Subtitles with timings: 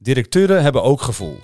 [0.00, 1.40] Directeuren hebben ook gevoel.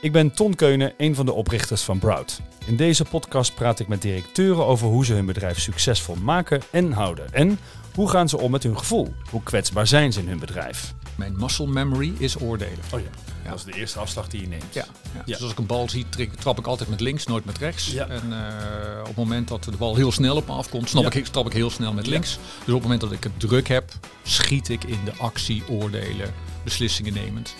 [0.00, 2.40] Ik ben Ton Keunen, een van de oprichters van Broud.
[2.66, 6.92] In deze podcast praat ik met directeuren over hoe ze hun bedrijf succesvol maken en
[6.92, 7.32] houden.
[7.32, 7.58] En
[7.94, 9.14] hoe gaan ze om met hun gevoel?
[9.30, 10.94] Hoe kwetsbaar zijn ze in hun bedrijf?
[11.16, 12.78] Mijn muscle memory is oordelen.
[12.94, 14.74] Oh ja, dat is de eerste afslag die je neemt.
[14.74, 15.22] Ja, ja.
[15.24, 16.06] Dus als ik een bal zie,
[16.38, 17.92] trap ik altijd met links, nooit met rechts.
[17.92, 18.08] Ja.
[18.08, 21.18] En eh, op het moment dat de bal heel snel op me afkomt, snap Ja.
[21.18, 22.10] ik, trap ik heel snel met Ja.
[22.10, 22.38] links.
[22.58, 23.92] Dus op het moment dat ik het druk heb,
[24.22, 27.54] schiet ik in de actie, oordelen, beslissingen nemend.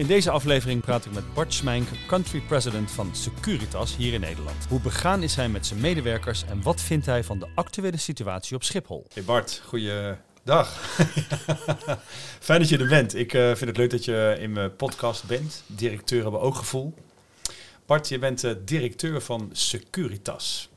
[0.00, 4.66] In deze aflevering praat ik met Bart Smijnk, country president van Securitas hier in Nederland.
[4.68, 8.56] Hoe begaan is hij met zijn medewerkers en wat vindt hij van de actuele situatie
[8.56, 9.06] op Schiphol?
[9.12, 10.68] Hey Bart, goeiedag.
[12.40, 13.14] Fijn dat je er bent.
[13.14, 15.62] Ik eh, vind het leuk dat je in mijn podcast bent.
[15.66, 16.94] Directeur hebben ook gevoel.
[17.86, 20.70] Bart, je bent eh, directeur van Securitas.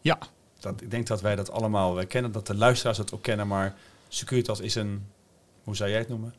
[0.00, 0.18] Ja,
[0.60, 3.74] Dat, ik denk dat wij dat allemaal kennen, dat de luisteraars het ook kennen, maar
[4.08, 5.06] Securitas is een,
[5.64, 6.34] hoe zou jij het noemen?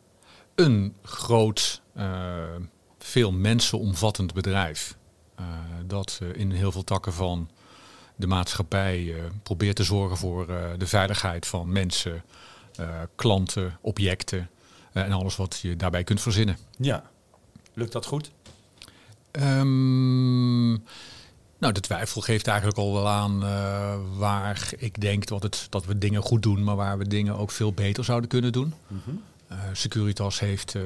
[0.57, 2.55] Een groot, eh,
[2.99, 4.97] veel mensen omvattend bedrijf.
[5.35, 5.45] eh,
[5.85, 7.49] dat eh, in heel veel takken van
[8.15, 12.23] de maatschappij probeert te zorgen voor de veiligheid van mensen,
[13.15, 14.49] klanten, objecten
[14.93, 16.57] en alles wat je daarbij kunt verzinnen.
[16.77, 17.09] Ja.
[17.73, 18.31] Lukt dat goed?
[19.31, 20.69] Ehm,
[21.57, 23.39] nou, de twijfel geeft eigenlijk al wel aan
[24.17, 27.51] waar ik denk dat, het, dat we dingen goed doen, maar waar we dingen ook
[27.51, 28.73] veel beter zouden kunnen doen.
[28.89, 29.13] Eh,
[29.73, 30.81] Securitas heeft eh,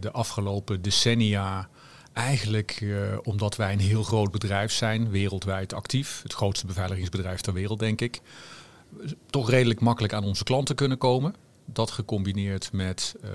[0.00, 1.68] de afgelopen decennia
[2.12, 7.52] eigenlijk, eh, omdat wij een heel groot bedrijf zijn, wereldwijd actief, het grootste beveiligingsbedrijf ter
[7.52, 8.20] wereld denk ik,
[9.30, 11.34] toch redelijk makkelijk aan onze klanten kunnen komen.
[11.66, 13.30] Dat gecombineerd met eh,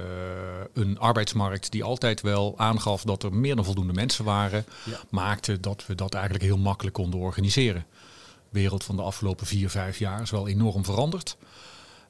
[0.73, 5.00] een arbeidsmarkt die altijd wel aangaf dat er meer dan voldoende mensen waren, Ja.
[5.09, 7.86] maakte dat we dat eigenlijk heel makkelijk konden organiseren.
[8.52, 11.38] De wereld van de afgelopen vier, vijf jaar is wel enorm veranderd.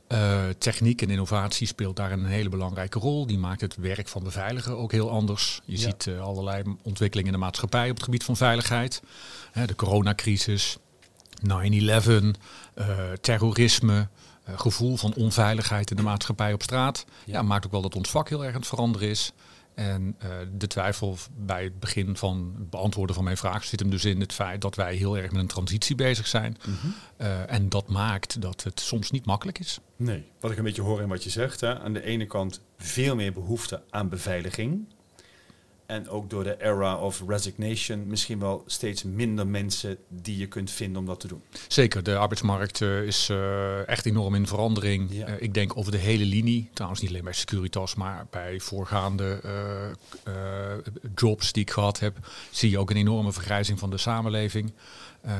[0.09, 3.25] Eh, techniek en innovatie speelt daar een hele belangrijke rol.
[3.27, 5.61] Die maakt het werk van beveiliger ook heel anders.
[5.65, 5.79] Je Ja.
[5.83, 9.01] ziet eh, allerlei ontwikkelingen in de maatschappij op het gebied van veiligheid.
[9.51, 10.77] Hè, de coronacrisis,
[11.41, 12.35] 9-11,
[12.73, 12.87] eh,
[13.21, 14.07] terrorisme,
[14.55, 17.05] gevoel van onveiligheid in de maatschappij op straat.
[17.25, 17.33] Ja.
[17.33, 17.41] Ja.
[17.41, 19.31] maakt ook wel dat ons vak heel erg aan het veranderen is.
[19.79, 23.89] En eh, de twijfel bij het begin van het beantwoorden van mijn vraag zit hem
[23.89, 26.57] dus in het feit dat wij heel erg met een transitie bezig zijn.
[27.17, 29.79] Eh, en dat maakt dat het soms niet makkelijk is.
[29.95, 30.25] Nee.
[30.39, 33.15] Wat ik een beetje hoor in wat je zegt, hè, aan de ene kant veel
[33.15, 34.85] meer behoefte aan beveiliging.
[35.89, 40.71] En ook door de era of resignation misschien wel steeds minder mensen die je kunt
[40.71, 41.41] vinden om dat te doen.
[41.67, 45.07] Zeker, de arbeidsmarkt eh, is eh, echt enorm in verandering.
[45.11, 45.25] Ja.
[45.25, 49.41] Eh, ik denk over de hele linie, trouwens niet alleen bij Securitas, maar bij voorgaande
[51.15, 52.17] jobs die ik gehad heb,
[52.51, 54.73] zie je ook een enorme vergrijzing van de samenleving.
[55.21, 55.33] Eh,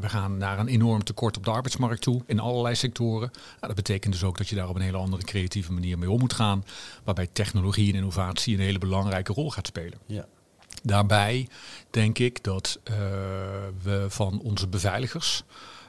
[0.00, 3.30] we gaan naar een enorm tekort op de arbeidsmarkt toe in allerlei sectoren.
[3.30, 6.10] Nou, dat betekent dus ook dat je daar op een hele andere creatieve manier mee
[6.10, 6.64] om moet gaan,
[7.04, 9.98] waarbij technologie en innovatie een hele belangrijke rol gaat spelen.
[10.06, 10.26] Ja.
[10.82, 11.48] Daarbij
[11.90, 12.94] denk ik dat eh,
[13.82, 15.44] we van onze beveiligers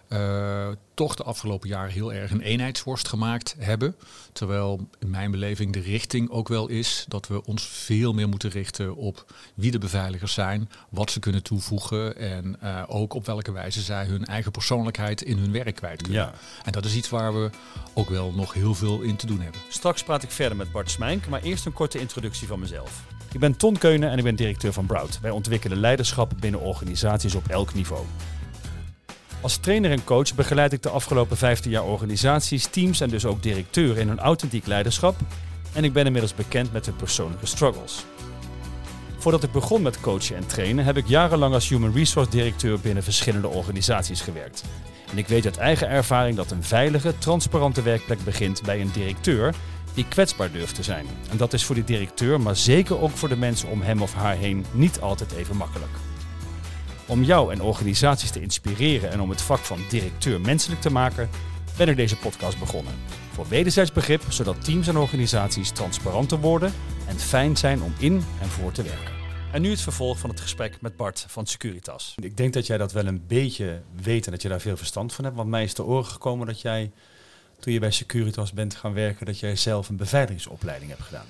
[0.09, 3.95] eh, toch de afgelopen jaren heel erg een eenheidsworst gemaakt hebben.
[4.33, 8.49] Terwijl in mijn beleving de richting ook wel is dat we ons veel meer moeten
[8.49, 13.51] richten op wie de beveiligers zijn, wat ze kunnen toevoegen en eh, ook op welke
[13.51, 16.21] wijze zij hun eigen persoonlijkheid in hun werk kwijt kunnen.
[16.21, 16.33] Ja.
[16.63, 17.49] En dat is iets waar we
[17.93, 19.61] ook wel nog heel veel in te doen hebben.
[19.67, 23.03] Straks praat ik verder met Bart Smijnk, maar eerst een korte introductie van mezelf.
[23.31, 25.19] Ik ben Ton Keunen en ik ben directeur van Broud.
[25.21, 28.05] Wij ontwikkelen leiderschap binnen organisaties op elk niveau.
[29.41, 33.43] Als trainer en coach begeleid ik de afgelopen 15 jaar organisaties, teams en dus ook
[33.43, 35.15] directeuren in hun authentiek leiderschap.
[35.73, 38.05] En ik ben inmiddels bekend met hun persoonlijke struggles.
[39.17, 43.03] Voordat ik begon met coachen en trainen, heb ik jarenlang als human resource directeur binnen
[43.03, 44.63] verschillende organisaties gewerkt.
[45.11, 49.55] En ik weet uit eigen ervaring dat een veilige, transparante werkplek begint bij een directeur
[49.93, 51.05] die kwetsbaar durft te zijn.
[51.31, 54.13] En dat is voor die directeur, maar zeker ook voor de mensen om hem of
[54.13, 55.91] haar heen, niet altijd even makkelijk.
[57.09, 61.29] Om jou en organisaties te inspireren en om het vak van directeur menselijk te maken,
[61.77, 62.93] ben ik deze podcast begonnen.
[63.31, 66.73] Voor wederzijds begrip, zodat teams en organisaties transparanter worden
[67.07, 69.13] en fijn zijn om in en voor te werken.
[69.51, 72.15] En nu het vervolg van het gesprek met Bart van Securitas.
[72.21, 75.13] Ik denk dat jij dat wel een beetje weet en dat je daar veel verstand
[75.13, 75.35] van hebt.
[75.35, 76.91] Want mij is te oren gekomen dat jij,
[77.59, 81.27] toen je bij Securitas bent gaan werken, dat jij zelf een beveiligingsopleiding hebt gedaan.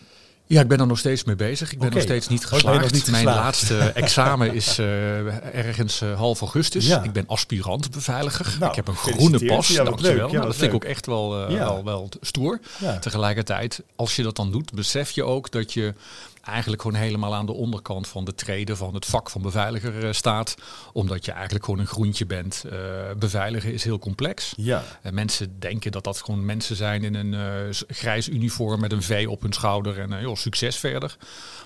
[0.50, 1.72] Ja, ik ben er nog steeds mee bezig.
[1.72, 2.94] Ik ben nog steeds niet Oh, nog geslaagd.
[2.94, 3.44] niet Mijn geslaagd?
[3.46, 6.86] laatste examen is eh, ergens eh, half augustus.
[6.88, 7.04] Ja.
[7.04, 8.56] Ik ben aspirant beveiliger.
[8.60, 9.68] Nou, ik heb een groene pas.
[9.68, 10.28] Ja, dankjewel.
[10.28, 12.60] Ja, Nou, dat vind ik ook echt wel, eh, wel, wel stoer.
[13.02, 15.94] Tegelijkertijd, als je dat dan doet, besef je ook dat je
[16.42, 20.14] eigenlijk gewoon helemaal aan de onderkant van de treden van het vak van beveiliger eh,
[20.14, 20.56] staat.
[20.94, 22.64] Omdat je eigenlijk gewoon een groentje bent.
[22.66, 22.72] Uh,
[23.18, 24.54] beveiligen is heel complex.
[24.58, 24.84] Ja.
[25.02, 29.04] En mensen denken dat dat gewoon mensen zijn in een uh, grijs uniform met een
[29.04, 31.18] V op hun schouder en joh, succes verder.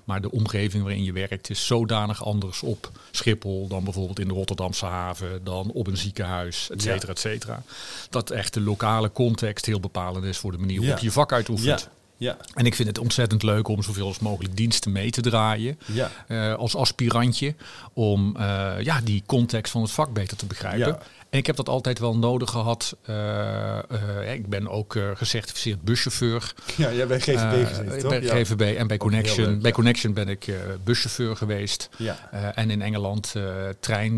[0.03, 4.33] Maar de omgeving waarin je werkt is zodanig anders op Schiphol dan bijvoorbeeld in de
[4.33, 7.63] Rotterdamse haven, dan op een ziekenhuis, et cetera, et cetera.
[8.09, 11.31] Dat echt de lokale context heel bepalend is voor de manier waarop je je vak
[11.31, 11.81] uitoefent.
[11.81, 11.91] Ja.
[12.23, 12.37] Ja.
[12.53, 15.79] En ik vind het ontzettend leuk om zoveel als mogelijk diensten mee te draaien.
[15.85, 16.11] Ja.
[16.27, 17.55] Uh, als aspirantje.
[17.93, 20.87] Om uh, ja, die context van het vak beter te begrijpen.
[20.87, 20.99] Ja.
[21.33, 22.95] En ik heb dat altijd wel nodig gehad.
[23.09, 26.53] Uh, ik ben ook gecertificeerd buschauffeur.
[26.75, 28.09] Ja, jij bent GVB gezeten, toch?
[28.09, 28.35] Bij ja.
[28.35, 29.45] GVB en bij Connection.
[29.45, 29.75] leuk, bij ja.
[29.75, 30.53] Connection ben ik
[30.83, 31.89] buschauffeur geweest.
[31.97, 32.29] Ja.
[32.55, 33.33] en in Engeland
[33.79, 34.11] trein,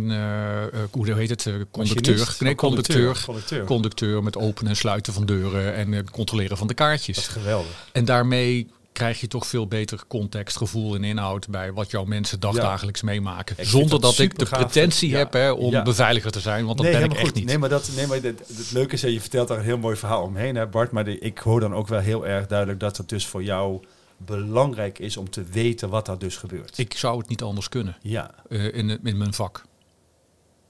[0.92, 1.50] hoe heet het?
[1.72, 2.36] conducteur.
[2.40, 3.22] Nee, Oh, conducteur.
[3.26, 3.66] Conducteur.
[3.66, 7.16] Conducteur met openen en sluiten van deuren en controleren van de kaartjes.
[7.16, 7.88] Dat is geweldig.
[7.92, 12.40] En daarmee krijg je toch veel beter context, gevoel en inhoud bij wat jouw mensen
[12.40, 13.56] dagdagelijks meemaken.
[13.66, 15.18] Zonder dat dat ik de pretentie Ja.
[15.18, 15.82] heb hè, om Ja.
[15.84, 17.36] beveiliger te zijn, want dat nee, ben ik echt goed.
[17.36, 17.46] niet.
[17.46, 19.78] Nee, maar, dat, nee, maar het, het leuke is, hè, je vertelt daar een heel
[19.78, 20.92] mooi verhaal omheen, hè, Bart.
[20.92, 23.84] Maar de- ik hoor dan ook wel heel erg duidelijk dat het dus voor jou
[24.18, 26.78] belangrijk is om te weten wat er dus gebeurt.
[26.78, 29.64] Ik zou het niet anders kunnen ja, eh, in, in mijn vak.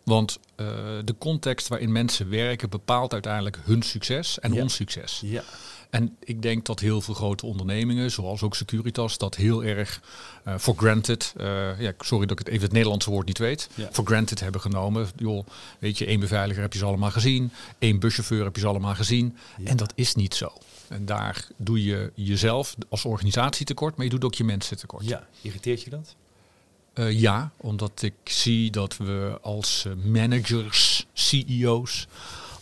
[0.04, 0.66] Want eh,
[1.04, 5.20] de context waarin mensen werken bepaalt uiteindelijk hun succes en ons succes.
[5.24, 5.44] ja,
[5.96, 10.02] En ik denk dat heel veel grote ondernemingen, zoals ook Securitas, dat heel erg
[10.44, 13.70] eh for granted, eh, ja, sorry dat ik het even het Nederlandse woord niet weet,
[13.76, 13.90] Ja.
[13.92, 15.08] for granted hebben genomen.
[15.16, 15.46] Joh,
[15.80, 18.96] weet je, één beveiliger heb je ze allemaal gezien, één buschauffeur heb je ze allemaal
[18.96, 19.38] gezien.
[19.58, 19.70] Ja.
[19.70, 20.52] En dat is niet zo.
[20.88, 25.06] En daar doe je jezelf als organisatie tekort, maar je doet ook je mensen tekort.
[25.08, 25.28] ja.
[25.42, 26.16] Irriteert je dat?
[26.94, 32.08] Eh, ja, omdat ik zie dat we als eh, managers, CEO's,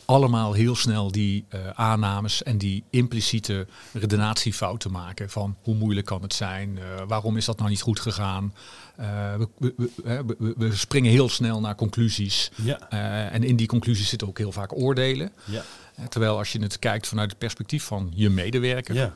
[0.05, 6.21] allemaal heel snel die eh, aannames en die impliciete redenatiefouten maken van hoe moeilijk kan
[6.21, 8.53] het zijn, eh, waarom is dat nou niet goed gegaan.
[8.95, 9.73] Eh, we,
[10.03, 12.89] we, we- springen heel snel naar conclusies Ja,
[13.29, 15.31] en in die conclusies zitten ook heel vaak oordelen.
[15.45, 15.63] ja,
[16.09, 19.15] terwijl als je het kijkt vanuit het perspectief van je medewerker, ja.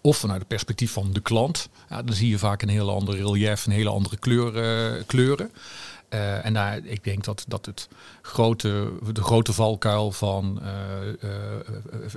[0.00, 3.66] of vanuit het perspectief van de klant, dan zie je vaak een heel ander relief,
[3.66, 5.50] een hele andere kleur, eh, kleuren.
[6.08, 7.88] Eh, en daar, ik denk dat, dat het
[8.22, 11.30] grote, de grote valkuil van eh, eh,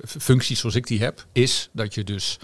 [0.06, 2.38] functies zoals ik die heb, is dat je dus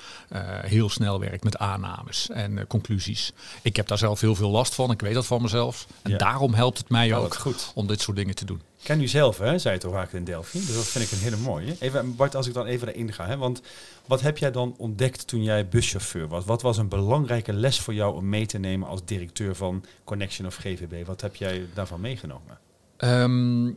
[0.61, 3.31] heel snel werkt met aannames en conclusies.
[3.61, 5.87] Ik heb daar zelf heel veel last van, ik weet dat van mezelf.
[6.01, 6.17] En Ja.
[6.17, 7.71] daarom helpt het mij Oh, ook goed.
[7.75, 8.61] om dit soort dingen te doen.
[8.83, 10.59] Ken u zelf, hè, zei het al vaak in Delphi.
[10.59, 11.75] Dus dat vind ik een hele mooie.
[11.79, 13.25] Even, Bart, als ik dan even erin ga.
[13.25, 13.61] Hè, want
[14.05, 16.45] wat heb jij dan ontdekt toen jij buschauffeur was?
[16.45, 20.47] Wat was een belangrijke les voor jou om mee te nemen als directeur van Connection
[20.47, 21.05] of GVB?
[21.05, 22.57] Wat heb jij daarvan meegenomen?
[22.97, 23.71] Ehm,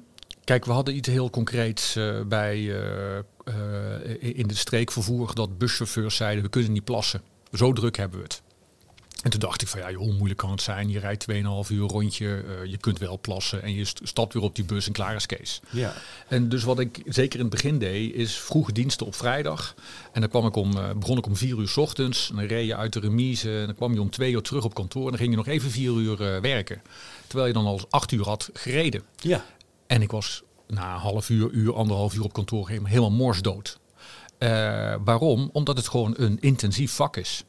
[0.45, 3.25] kijk, we hadden iets heel concreets eh, bij eh, eh,
[4.21, 7.23] in de streekvervoer dat buschauffeurs zeiden we kunnen niet plassen.
[7.53, 8.43] Zo druk hebben we het.
[9.23, 10.89] En toen dacht ik van ja, joh, hoe moeilijk kan het zijn?
[10.91, 14.43] Je rijdt 2,5 uur rondje, eh, je kunt wel plassen en je st- stapt weer
[14.43, 15.61] op die bus en klaar is Kees.
[15.71, 15.95] Ja,
[16.29, 19.75] En dus wat ik zeker in het begin deed, is vroege diensten op vrijdag.
[20.13, 22.31] En dan kwam ik om, eh, begon ik om vier uur 's ochtends.
[22.31, 23.59] En dan reed je uit de remise.
[23.59, 25.03] En dan kwam je om twee uur terug op kantoor.
[25.05, 26.83] En dan ging je nog even vier uur eh, werken.
[27.27, 29.03] Terwijl je dan al acht uur had gereden.
[29.17, 29.45] ja,
[29.87, 33.79] En ik was na een half uur, uur, anderhalf uur op kantoor helemaal, morsdood.
[35.05, 35.51] Waarom?
[35.53, 37.45] Omdat het gewoon een intensief vak is.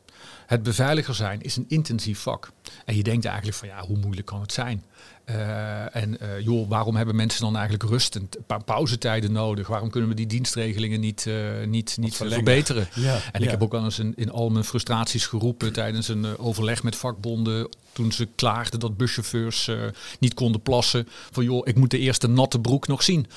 [0.52, 2.52] Het beveiliger zijn is een intensief vak.
[2.86, 4.84] En je denkt eigenlijk van ja, hoe moeilijk kan het zijn?
[5.26, 9.68] Eh, en eh, joh, waarom hebben mensen dan eigenlijk rust en pa- pauzetijden nodig?
[9.68, 12.88] Waarom kunnen we die dienstregelingen niet, eh, niet, niet verbeteren?
[12.96, 13.20] ja.
[13.32, 16.84] En ik heb ook wel eens in, in al mijn frustraties geroepen tijdens een overleg
[16.84, 17.70] met vakbonden.
[17.92, 19.72] Toen ze klaagden dat buschauffeurs
[20.20, 21.08] niet konden plassen.
[21.32, 23.28] Van joh, ik moet de eerste natte broek nog zien.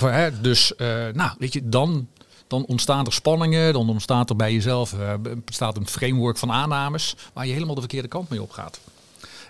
[0.00, 0.72] Hè, dus,
[1.12, 2.08] nou, weet je, dan,
[2.46, 3.72] dan ontstaan er spanningen.
[3.72, 5.12] Dan ontstaat er bij jezelf eh,
[5.44, 7.16] bestaat een framework van aannames.
[7.32, 8.80] Waar je helemaal de verkeerde kant mee op gaat.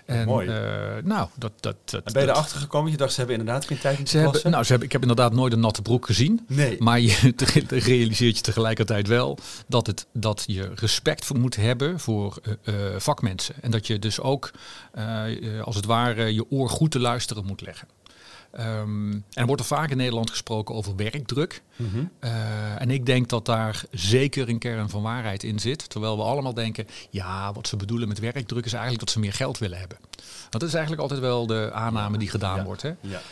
[0.05, 0.47] En, Mooi.
[0.47, 0.55] eh,
[1.03, 2.91] nou, dat, dat, dat, En ben je erachter gekomen?
[2.91, 5.01] Je dacht, ze hebben inderdaad geen tijd om te hebben, nou, ze hebben, ik heb
[5.01, 6.45] inderdaad nooit een natte broek gezien.
[6.47, 6.75] nee.
[6.79, 7.33] Maar je
[7.67, 9.37] realiseert je tegelijkertijd wel
[9.67, 13.55] dat, het, dat je respect voor moet hebben voor eh, vakmensen.
[13.61, 14.51] En dat je dus ook
[15.63, 17.87] als het ware je oor goed te luisteren moet leggen.
[18.51, 21.61] Ehm, en er wordt er vaak in Nederland gesproken over werkdruk.
[21.75, 22.03] Mhm.
[22.19, 25.89] Eh, en ik denk dat daar zeker een kern van waarheid in zit.
[25.89, 29.33] Terwijl we allemaal denken, ja, wat ze bedoelen met werkdruk is eigenlijk dat ze meer
[29.33, 29.97] geld willen hebben.
[30.49, 32.63] Dat is eigenlijk altijd wel de aanname die gedaan Ja.
[32.63, 32.81] wordt.
[32.81, 32.91] Hè?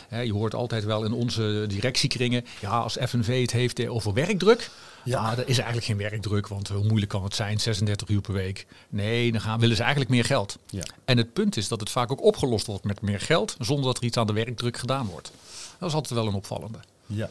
[0.10, 0.20] Ja.
[0.20, 4.70] Je hoort altijd wel in onze directiekringen, ja, als FNV het heeft over werkdruk,
[5.06, 5.32] Ja.
[5.32, 8.66] er is eigenlijk geen werkdruk, want hoe moeilijk kan het zijn, 36 uur per week.
[8.90, 10.58] Nee, dan gaan, willen ze eigenlijk meer geld.
[10.70, 10.84] Ja.
[11.06, 13.98] En het punt is dat het vaak ook opgelost wordt met meer geld, zonder dat
[13.98, 15.32] er iets aan de werkdruk gedaan wordt.
[15.80, 16.80] Dat is altijd wel een opvallende.
[17.06, 17.30] ja.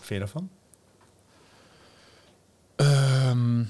[0.00, 0.50] Vind je daarvan?
[2.76, 3.64] Ehm,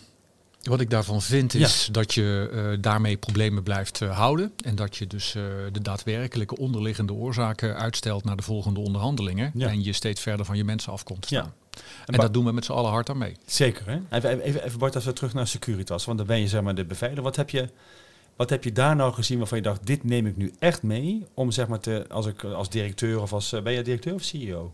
[0.63, 4.53] Wat ik daarvan vind is dat je uh, daarmee problemen blijft uh, houden.
[4.65, 5.43] En dat je dus uh,
[5.73, 9.51] de daadwerkelijke onderliggende oorzaken uitstelt naar de volgende onderhandelingen.
[9.55, 9.69] Ja.
[9.69, 11.53] En je steeds verder van je mensen afkomt staan.
[11.71, 11.81] Ja.
[12.07, 13.37] En, en dat doen we met z'n allen hard aan mee.
[13.47, 14.01] Zeker hè?
[14.11, 16.05] Even, even, even Bart, als we terug naar Securitas.
[16.05, 17.25] Want dan ben je zeg maar de beveiliger.
[17.25, 17.69] Wat heb je...
[18.37, 21.27] Wat heb je daar nou gezien waarvan je dacht, dit neem ik nu echt mee
[21.35, 24.73] om zeg maar te, als ik als directeur of als, ben je directeur of CEO?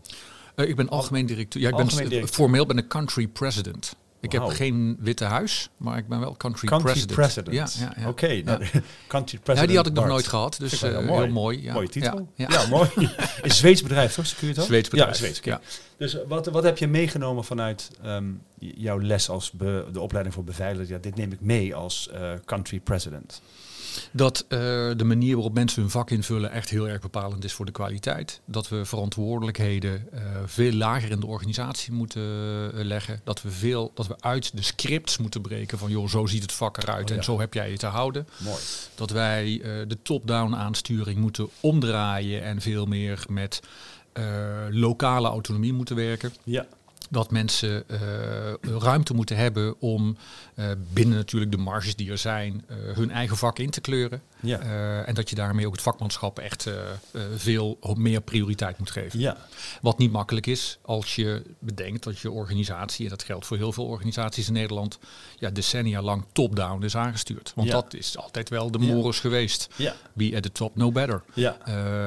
[0.55, 1.61] ik ben algemeen directeur.
[1.61, 2.27] Ja, ik ben directeur.
[2.27, 3.95] formeel ben ik country president.
[4.21, 7.19] Ik heb geen witte huis, maar ik ben wel country, country president.
[7.19, 7.55] president.
[7.55, 8.09] Ja, ja, ja.
[8.09, 8.59] Oké, okay, nou,
[9.07, 9.59] country president.
[9.59, 11.23] Ja, die had ik nog nooit gehad, dus uh, heel mooi.
[11.23, 11.73] Heel mooi ja.
[11.73, 12.29] Mooie titel.
[12.35, 12.89] Ja, mooi.
[13.41, 14.25] Een Zweeds bedrijf, toch?
[14.25, 15.09] Zweeds bedrijf.
[15.09, 15.39] Ja, Zweeds.
[15.43, 15.61] Ja.
[15.97, 20.43] Dus wat, wat heb je meegenomen vanuit um, jouw les als be, de opleiding voor
[20.43, 20.93] beveiliger?
[20.93, 23.41] Ja, dit neem ik mee als uh, country president
[24.11, 24.59] dat uh,
[24.95, 28.41] de manier waarop mensen hun vak invullen echt heel erg bepalend is voor de kwaliteit.
[28.45, 33.21] Dat we verantwoordelijkheden uh, veel lager in de organisatie moeten uh, leggen.
[33.23, 36.51] Dat we, veel, dat we uit de scripts moeten breken van joh, zo ziet het
[36.51, 37.15] vak eruit oh, ja.
[37.15, 38.27] en zo heb jij je te houden.
[38.37, 38.59] Mooi.
[38.95, 43.59] Dat wij de top-down aansturing moeten omdraaien en veel meer met
[44.69, 46.33] lokale autonomie moeten werken.
[46.43, 46.65] Ja
[47.09, 47.99] dat mensen uh,
[48.79, 50.17] ruimte moeten hebben om
[50.55, 54.21] uh, binnen natuurlijk de marges die er zijn, uh, hun eigen vak in te kleuren.
[54.41, 54.59] Ja.
[55.05, 56.69] en dat je daarmee ook het vakmanschap echt
[57.35, 59.19] veel meer prioriteit moet geven.
[59.19, 59.37] Ja.
[59.81, 63.71] Wat niet makkelijk is als je bedenkt dat je organisatie, en dat geldt voor heel
[63.71, 64.99] veel organisaties in Nederland,
[65.37, 67.51] ja, decennia lang top-down is aangestuurd.
[67.55, 67.73] Want ja.
[67.73, 69.69] dat is altijd wel de morus geweest.
[70.13, 71.23] Be at the top, no better.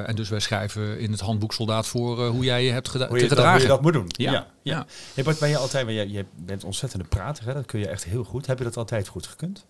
[0.05, 3.17] En dus wij schrijven in het handboek soldaat voor hoe jij je hebt geda hoe
[3.17, 3.67] je te gedragen.
[3.67, 4.25] Dat, hoe je dat moet doen.
[4.25, 4.47] Ja.
[4.63, 4.85] Ja.
[5.13, 7.53] Hey Bart, ben je altijd, je, je bent ontzettende prater, hè?
[7.53, 8.45] dat kun je echt heel goed.
[8.45, 9.65] Heb je dat altijd goed gekund?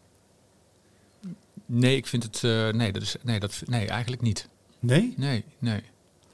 [1.65, 4.47] Nee, ik vind het, uh, nee, dat is, nee, dat, nee, eigenlijk niet.
[4.79, 5.13] Nee?
[5.17, 5.81] Nee, nee.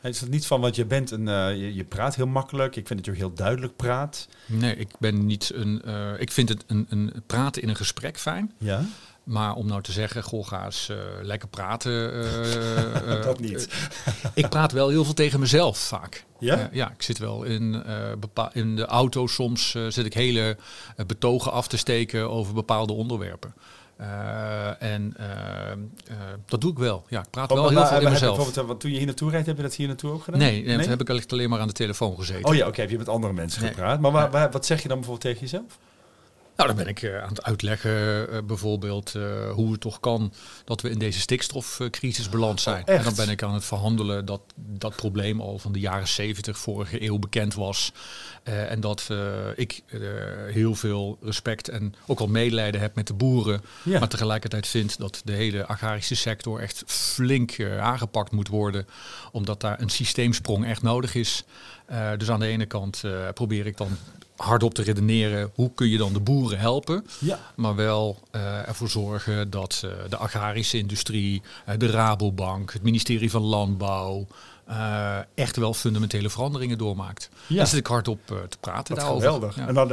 [0.01, 2.75] Is het niet van, want je bent een, uh, je, je, praat heel makkelijk.
[2.75, 4.28] Ik vind dat je heel duidelijk praat.
[4.46, 8.18] Nee, ik ben niet een, uh, ik vind het een, een praten in een gesprek
[8.18, 8.54] fijn.
[8.58, 8.86] Ja.
[9.30, 12.14] Maar om nou te zeggen, goh, ga eens uh, lekker praten.
[12.14, 13.68] Uh, dat niet.
[14.34, 16.26] ik praat wel heel veel tegen mezelf vaak.
[16.40, 16.70] Ja?
[16.72, 17.84] ja, ik zit wel in,
[18.54, 19.28] in de auto.
[19.28, 20.58] Soms zit ik hele
[21.08, 23.54] betogen af te steken over bepaalde onderwerpen.
[24.80, 25.16] En
[26.46, 27.06] dat doe ik wel.
[27.10, 28.36] Ja, ik praat oh, wel heel veel in mezelf.
[28.36, 30.40] Bijvoorbeeld, want toen je hier naartoe rijdt, heb je dat hier naartoe ook gedaan?
[30.40, 30.78] Nee, nee?
[30.78, 30.88] nee?
[30.88, 32.46] heb ik alleen maar aan de telefoon gezeten.
[32.46, 33.72] Oh ja, oké, okay, heb je met andere mensen nee.
[33.72, 34.00] gepraat.
[34.00, 35.78] Maar waar, waar, wat zeg je dan bijvoorbeeld tegen jezelf?
[36.60, 37.92] Nou, dan ben ik uh, aan het uitleggen
[38.34, 40.34] uh, bijvoorbeeld uh, hoe het toch kan
[40.66, 42.84] dat we in deze stikstofcrisis beland zijn.
[42.88, 46.08] Oh, en dan ben ik aan het verhandelen dat dat probleem al van de jaren
[46.08, 47.94] 70 vorige eeuw bekend was.
[48.44, 49.10] en dat
[49.56, 49.84] ik
[50.51, 53.62] heel veel respect en ook al medelijden heb met de boeren.
[53.84, 54.00] Ja.
[54.00, 58.88] Maar tegelijkertijd vind dat de hele agrarische sector echt flink aangepakt moet worden.
[59.32, 61.46] Omdat daar een systeemsprong echt nodig is.
[62.17, 63.03] Dus aan de ene kant
[63.34, 63.89] probeer ik dan
[64.36, 67.05] hardop te redeneren hoe kun je dan de boeren helpen.
[67.19, 67.39] Ja.
[67.55, 71.41] Maar wel uh, ervoor zorgen dat de agrarische industrie,
[71.77, 74.27] de Rabobank, het ministerie van Landbouw.
[75.34, 77.29] echt wel fundamentele veranderingen doormaakt.
[77.48, 77.55] Ja.
[77.55, 79.31] Daar zit ik hardop te praten dat daarover.
[79.31, 79.55] Geweldig.
[79.55, 79.67] Ja.
[79.67, 79.88] En dan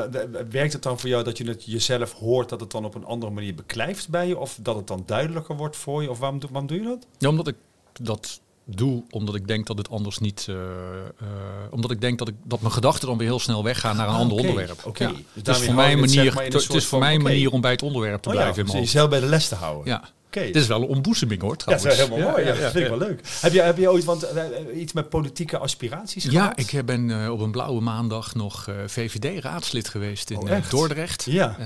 [0.50, 3.04] werkt het dan voor jou dat je het jezelf hoort dat het dan op een
[3.04, 4.38] andere manier beklijft bij je?
[4.38, 6.10] Of dat het dan duidelijker wordt voor je?
[6.10, 7.06] Of waarom, waarom doe je dat?
[7.18, 7.56] Ja, omdat ik
[7.92, 10.46] dat doe omdat ik denk dat het anders niet.
[10.50, 11.28] Uh, uh,
[11.70, 14.14] omdat ik denk dat, ik, dat mijn gedachten dan weer heel snel weggaan naar een
[14.14, 14.48] ah, ander okay.
[14.48, 14.84] onderwerp.
[14.84, 15.08] Okay.
[15.08, 15.12] Ja.
[15.14, 17.70] Dus het is voor mij een manier, het is voor mij een manier om bij
[17.70, 18.54] het onderwerp te oh, blijven.
[18.54, 19.86] Ja, in dus jezelf bij de les te houden.
[19.86, 20.02] Ja.
[20.26, 20.52] Okay.
[20.52, 21.90] Dit is wel een ontboezeming hoor, trouwens.
[21.90, 22.46] Ja, dat is helemaal mooi.
[22.46, 23.20] Ja, ja, dat vind ik wel leuk.
[23.40, 26.60] Heb je, heb je ooit want, uh, iets met politieke aspiraties gehad?
[26.60, 31.24] Ja, ik ben uh, op een blauwe maandag nog uh, VVD-raadslid geweest in oh, Dordrecht.
[31.24, 31.56] Ja.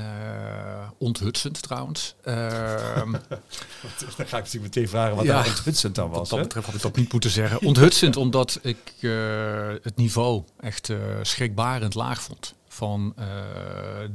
[0.99, 2.15] onthutsend trouwens.
[2.25, 3.21] Ehm, dan
[4.17, 6.19] ga ik natuurlijk meteen vragen wat ja, onthutsend dan was.
[6.19, 7.63] Wat dat betreft had ik dat niet moeten zeggen.
[7.63, 8.79] Onthutsend omdat ik
[9.83, 10.91] het niveau echt
[11.23, 12.55] schrikbarend laag vond.
[12.69, 13.15] Van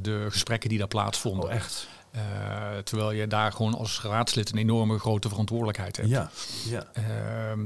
[0.02, 1.46] de gesprekken die daar plaatsvonden.
[1.46, 1.88] Oh, echt?
[2.16, 6.10] Uh, terwijl je daar gewoon als raadslid een enorme grote verantwoordelijkheid hebt.
[6.10, 6.30] Ja,
[6.66, 6.88] ja.
[6.98, 7.64] Uh,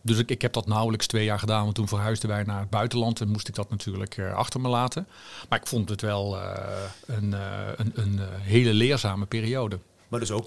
[0.00, 2.70] dus ik, ik heb dat nauwelijks twee jaar gedaan, want toen verhuisden wij naar het
[2.70, 5.08] buitenland en moest ik dat natuurlijk uh, achter me laten.
[5.48, 6.58] Maar ik vond het wel uh,
[7.06, 7.32] een,
[7.76, 9.78] een, een hele leerzame periode.
[10.08, 10.46] Maar dus ook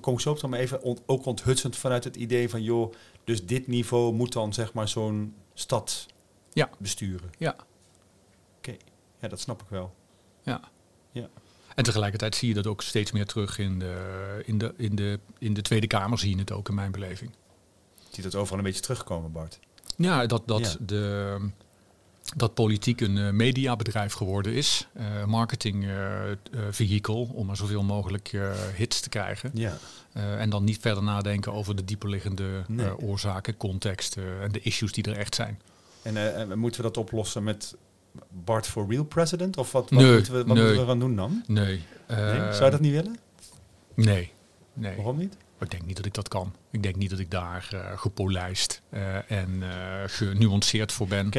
[0.00, 2.94] kom ik zo op dan maar even ont, ook onthutsend vanuit het idee van joh,
[3.24, 6.06] dus dit niveau moet dan zeg maar zo'n stad
[6.52, 6.70] ja.
[6.78, 7.30] besturen.
[7.38, 7.50] Ja.
[7.50, 7.64] Oké,
[8.58, 8.78] okay.
[9.20, 9.94] ja, dat snap ik wel.
[10.42, 10.60] Ja.
[11.12, 11.28] Ja.
[11.78, 15.20] En tegelijkertijd zie je dat ook steeds meer terug in de, in de, in de,
[15.38, 17.30] in de Tweede Kamer, zie je het ook in mijn beleving.
[17.96, 19.58] Je ziet het overal een beetje terugkomen, Bart.
[19.96, 20.76] Ja, dat, dat, ja.
[20.86, 21.36] De,
[22.36, 24.88] dat politiek een uh, mediabedrijf geworden is.
[24.96, 26.20] Uh, marketing uh,
[26.70, 28.32] vehikel om maar zoveel mogelijk
[28.76, 29.50] hits te krijgen.
[29.54, 29.78] Ja.
[30.12, 32.98] en dan niet verder nadenken over de dieperliggende nee.
[32.98, 35.60] oorzaken, context en de issues die er echt zijn.
[36.02, 37.76] En moeten we dat oplossen met
[38.44, 39.56] Bart for Real President?
[39.56, 40.64] Of wat, wat Nee, moeten we, wat nee.
[40.64, 41.42] moeten we gaan doen dan?
[41.46, 41.64] Nee.
[41.66, 41.82] Nee?
[42.06, 43.16] eh, Zou je dat niet willen?
[43.94, 44.32] Nee.
[44.72, 44.96] Nee.
[44.96, 45.36] Waarom niet?
[45.60, 46.52] Ik denk niet dat ik dat kan.
[46.70, 49.62] Ik denk niet dat ik daar eh, gepolijst eh, en
[50.06, 51.30] genuanceerd voor ben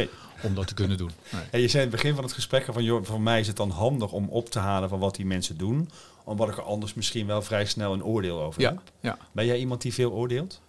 [0.44, 1.12] om dat te kunnen doen.
[1.32, 1.42] Nee.
[1.52, 3.56] En je zei in het begin van het gesprek van, joh, voor mij is het
[3.58, 5.90] dan handig om op te halen van wat die mensen doen,
[6.24, 8.82] omdat ik er anders misschien wel vrij snel een oordeel over Ja, heb.
[9.00, 10.62] ja, Ben jij iemand die veel oordeelt?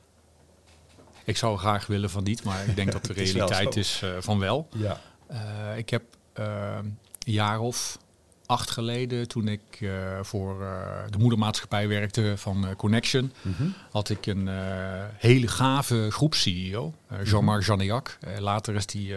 [1.24, 4.10] ik zou graag willen van niet, maar ik denk dat de is realiteit is, eh,
[4.18, 4.68] van wel.
[4.76, 5.00] Ja.
[5.30, 7.98] Eh, ik heb eh, een jaar of
[8.46, 9.88] acht geleden, toen ik eh,
[10.22, 13.62] voor eh, de moedermaatschappij werkte van Connection, Mhm.
[13.90, 14.48] had ik een
[15.16, 18.18] hele gave groeps-CEO, eh, Jean-Marc Janniac.
[18.20, 19.16] Eh, later is hij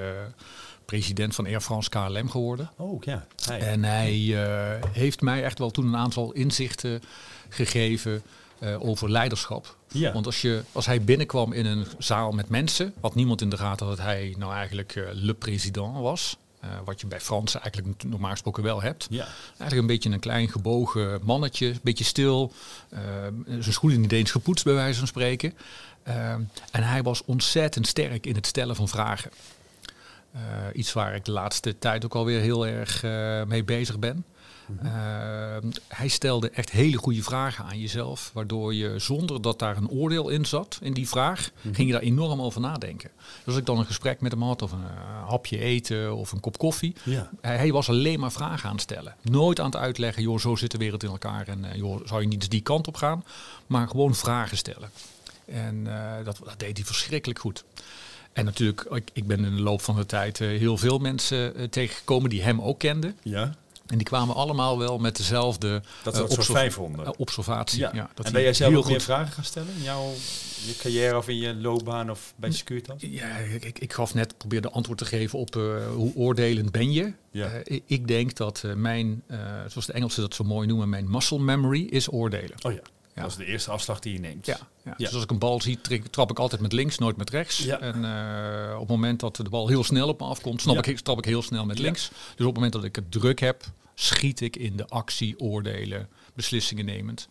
[0.86, 2.70] president van Air France KLM geworden.
[2.77, 3.25] Oh ja.
[3.46, 3.60] Hij.
[3.60, 4.17] En hij
[4.91, 7.01] heeft mij echt wel toen een aantal inzichten
[7.50, 8.22] gegeven
[8.79, 9.77] over leiderschap.
[9.93, 10.12] Ja.
[10.13, 13.57] Want als, je, als hij binnenkwam in een zaal met mensen, had niemand in de
[13.57, 16.38] gaten dat hij nou eigenlijk eh, le président was.
[16.59, 19.07] Eh, wat je bij Fransen eigenlijk normaal gesproken wel hebt.
[19.09, 19.27] ja.
[19.47, 22.51] Eigenlijk een beetje een klein gebogen mannetje, een beetje stil.
[22.89, 23.00] eh,
[23.45, 25.53] zijn schoenen niet eens gepoetst bij wijze van spreken.
[26.71, 29.31] En hij was ontzettend sterk in het stellen van vragen.
[30.73, 33.01] Iets waar ik de laatste tijd ook alweer heel erg
[33.47, 34.25] mee bezig ben.
[34.84, 34.91] Eh,
[35.88, 40.29] hij stelde echt hele goede vragen aan jezelf, waardoor je zonder dat daar een oordeel
[40.29, 43.10] in zat, in die vraag, ging je daar enorm over nadenken.
[43.17, 46.32] Dus als ik dan een gesprek met hem had, of een eh, hapje eten, of
[46.32, 47.29] een kop koffie, Ja.
[47.41, 49.15] hij, hij was alleen maar vragen aan het stellen.
[49.22, 52.22] Nooit aan het uitleggen, joh, zo zit de wereld in elkaar en eh, joh, zou
[52.22, 53.24] je niet eens die kant op gaan,
[53.67, 54.89] maar gewoon vragen stellen.
[55.46, 57.63] En eh, dat, dat deed hij verschrikkelijk goed.
[58.34, 62.29] En natuurlijk, ik, ik ben in de loop van de tijd heel veel mensen tegengekomen
[62.29, 63.17] die hem ook kenden.
[63.24, 63.55] Ja.
[63.93, 67.05] En die kwamen allemaal wel met dezelfde Dat zo observ- fijn vonden.
[67.05, 67.79] eh, observatie.
[67.79, 67.91] Ja.
[67.93, 68.09] Ja.
[68.13, 70.12] dat en ben jij zelf ook meer vragen gaan stellen in jouw
[70.65, 72.95] je carrière of in je loopbaan of bij Securitas?
[73.01, 75.62] Ja, ik, ik- ik gaf net, probeerde antwoord te geven op eh,
[75.95, 77.13] hoe oordelend ben je.
[77.31, 77.47] Ja.
[77.47, 79.23] Eh, ik, ik denk dat eh, mijn,
[79.67, 82.55] zoals de Engelsen dat zo mooi noemen, mijn muscle memory is oordelen.
[82.62, 82.79] Oh ja.
[83.15, 83.21] Ja.
[83.21, 84.45] Dat is de eerste afslag die je neemt.
[84.45, 84.93] Ja, ja.
[84.97, 85.05] Ja.
[85.05, 87.57] Dus als ik een bal zie, trap ik altijd met links, nooit met rechts.
[87.57, 87.79] Ja.
[87.79, 87.95] En
[88.73, 91.25] op het moment dat de bal heel snel op me afkomt, snap ik, trap ik
[91.25, 92.09] heel snel met links.
[92.09, 96.09] Dus op het moment dat ik het druk heb, schiet ik in de actie, oordelen,
[96.33, 97.27] beslissingen nemend.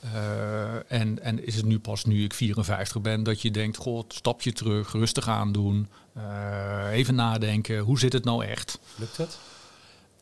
[0.00, 4.14] Eh, en, en is het nu pas nu ik 54 ben dat je denkt, god,
[4.14, 8.78] stapje terug, rustig aandoen, eh, even nadenken, hoe zit het nou echt?
[8.96, 9.38] Lukt het?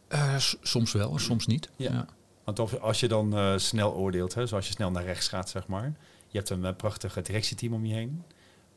[0.08, 1.68] Eh, soms wel, soms niet.
[1.76, 1.92] Ja.
[1.92, 2.06] Ja.
[2.44, 5.94] Want als je dan snel oordeelt, hè, zoals je snel naar rechts gaat, zeg maar.
[6.28, 8.24] Je hebt een prachtige directieteam om je heen.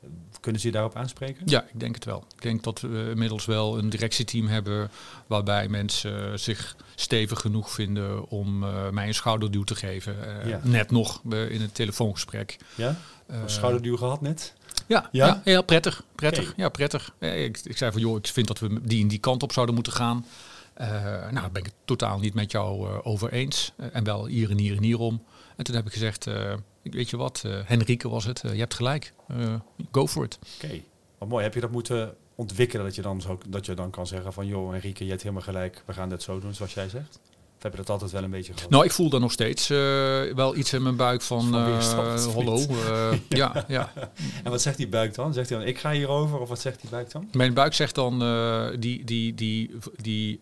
[0.01, 0.09] Eh,
[0.39, 1.41] Kunnen ze je daarop aanspreken?
[1.45, 2.25] Ja, ik denk het wel.
[2.35, 4.89] Ik denk dat we inmiddels wel een directieteam hebben
[5.27, 10.41] waarbij mensen zich stevig genoeg vinden om eh, mij een schouderduw te geven.
[10.41, 10.59] Eh, Ja.
[10.63, 12.57] Net nog eh, in het telefoongesprek.
[12.75, 12.95] Ja?
[13.25, 14.53] Eh, Een schouderduw gehad net?
[14.87, 15.25] ja, Ja?
[15.27, 15.41] ja?
[15.43, 16.03] heel prettig.
[16.15, 16.53] prettig.
[16.55, 17.13] Ja, prettig.
[17.19, 19.51] Eh, ik, ik zei van joh, ik vind dat we die en die kant op
[19.53, 20.25] zouden moeten gaan.
[20.73, 23.71] Eh, nou, daar ben ik het totaal niet met jou eh, over eens.
[23.77, 25.23] Eh, en wel hier en hier en hierom.
[25.55, 28.53] En toen heb ik gezegd, eh, ik weet je wat, eh Henrike was het, eh,
[28.53, 29.13] je hebt gelijk.
[29.27, 29.53] Eh,
[29.91, 30.39] go for it.
[30.63, 30.81] Oké.
[31.17, 31.43] Wat mooi.
[31.43, 34.45] Heb je dat moeten ontwikkelen dat je dan, zo, dat je dan kan zeggen van...
[34.47, 35.83] joh, Enrique, je hebt helemaal gelijk.
[35.85, 37.19] We gaan dit zo doen zoals jij zegt?
[37.57, 38.69] Of heb je dat altijd wel een beetje gehad?
[38.69, 42.55] Nou, ik voel dan nog steeds wel iets in mijn buik van, Van weerstand, hallo.
[42.57, 43.65] eh, ja.
[43.67, 43.91] Ja,
[44.43, 45.33] En wat zegt die buik dan?
[45.33, 46.39] Zegt hij dan, ik ga hierover?
[46.39, 47.29] Of wat zegt die buik dan?
[47.31, 48.19] Mijn buik zegt dan,
[48.79, 50.39] die, die, die, die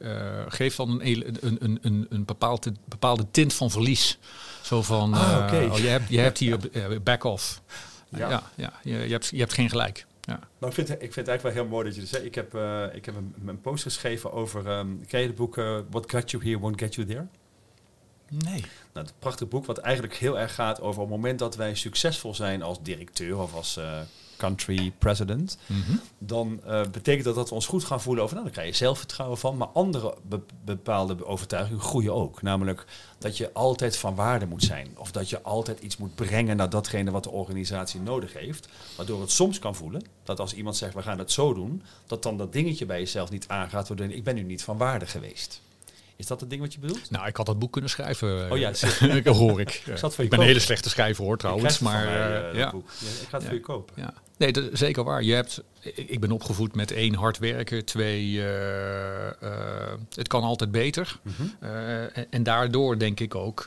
[0.47, 4.17] geeft dan een, een, een, een bepaalde, bepaalde tint van verlies.
[4.69, 7.61] Zo van, Ah, eh, oh, je, hebt, je hebt hier eh, back off.
[8.09, 8.29] Ja.
[8.29, 10.05] Ja, ja, je, je, hebt, je hebt geen gelijk.
[10.21, 10.39] Ja.
[10.59, 12.25] Nou, ik vind, ik vind het eigenlijk wel heel mooi dat je dat zegt.
[12.25, 14.67] Ik heb, eh, ik heb een, een post geschreven over...
[14.67, 15.55] ehm ken je het boek
[15.89, 17.25] What Got You Here Won't Get You There?
[18.29, 18.61] Nee.
[18.93, 22.35] Nou, het prachtig boek wat eigenlijk heel erg gaat over het moment dat wij succesvol
[22.35, 23.79] zijn als directeur of als
[24.39, 25.79] country president, Mhm.
[26.17, 28.83] dan eh, betekent dat dat we ons goed gaan voelen over, nou, daar krijg je
[28.83, 32.41] zelfvertrouwen van, maar andere be- bepaalde overtuigingen groeien ook.
[32.41, 32.85] Namelijk
[33.17, 36.69] dat je altijd van waarde moet zijn of dat je altijd iets moet brengen naar
[36.69, 40.93] datgene wat de organisatie nodig heeft, waardoor het soms kan voelen dat als iemand zegt
[40.93, 44.15] we gaan het zo doen, dat dan dat dingetje bij jezelf niet aangaat, waardoor je,
[44.15, 45.61] ik ben nu niet van waarde geweest.
[46.19, 47.09] Is dat het ding wat je bedoelt?
[47.09, 48.51] Nou, ik had dat boek kunnen schrijven.
[48.51, 48.71] Oh ja,
[49.23, 49.69] dat hoor ik.
[49.85, 51.79] zal het voor je ik ben een hele slechte schrijver hoor trouwens.
[51.79, 52.71] Maar mij, eh, eh, ja.
[52.71, 52.89] boek.
[52.99, 53.47] Ja, ik ga het Ja.
[53.47, 53.93] voor je kopen.
[53.97, 54.13] Ja.
[54.37, 55.23] Nee, dat is zeker waar.
[55.23, 60.71] Je hebt, ik ik ben opgevoed met één hard werken, twee, eh, het kan altijd
[60.71, 61.19] beter.
[61.21, 61.47] Mhm.
[62.13, 63.65] En, en daardoor denk ik ook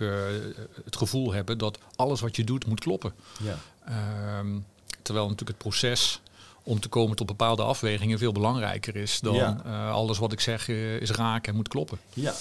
[0.84, 3.12] het gevoel hebben dat alles wat je doet moet kloppen.
[3.42, 3.58] Ja.
[3.84, 4.58] Ehm,
[5.02, 6.20] terwijl natuurlijk het proces
[6.62, 9.60] om te komen tot bepaalde afwegingen veel belangrijker is dan Ja.
[9.64, 11.98] eh, alles wat ik zeg eh, is raak en moet kloppen.
[12.12, 12.34] ja.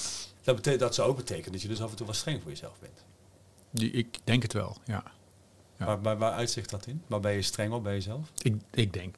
[0.43, 2.51] Dat, betekent, dat zou ook betekenen dat je dus af en toe wat streng voor
[2.51, 3.05] jezelf bent.
[3.71, 5.03] Die, ik denk het wel, ja.
[5.79, 5.85] Ja.
[5.85, 7.01] Waar, waar, waar uitzicht dat in?
[7.07, 8.31] Waar ben je streng op bij jezelf?
[8.41, 9.15] Ik, ik denk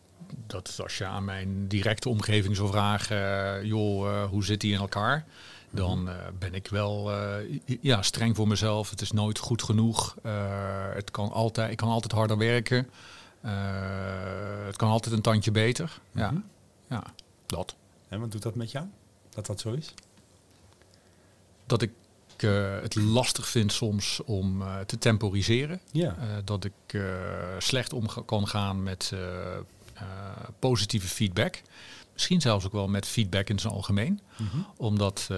[0.48, 3.18] dat als je aan mijn directe omgeving zou vragen,
[3.58, 5.26] eh, joh, hoe zit die in elkaar?
[5.72, 7.12] Dan eh, ben ik wel
[7.82, 8.90] ja, streng voor mezelf.
[8.90, 10.16] Het is nooit goed genoeg.
[10.94, 12.90] Het kan altijd, ik kan altijd harder werken.
[13.44, 16.00] Eh, het kan altijd een tandje beter.
[16.12, 16.42] Ja, Mhm.
[16.90, 17.04] ja,
[17.46, 17.76] dat.
[18.08, 18.86] En wat doet dat met jou?
[19.30, 19.94] Dat dat zo is?
[21.66, 21.92] Dat ik
[22.38, 25.80] eh, het lastig vind soms om eh, te temporiseren.
[25.92, 26.16] Ja.
[26.46, 27.02] Dat ik
[27.58, 29.14] slecht om kan gaan met
[30.60, 31.62] positieve feedback.
[32.14, 34.20] Misschien zelfs ook wel met feedback in zijn algemeen.
[34.38, 34.58] Mhm.
[34.78, 35.38] Omdat eh,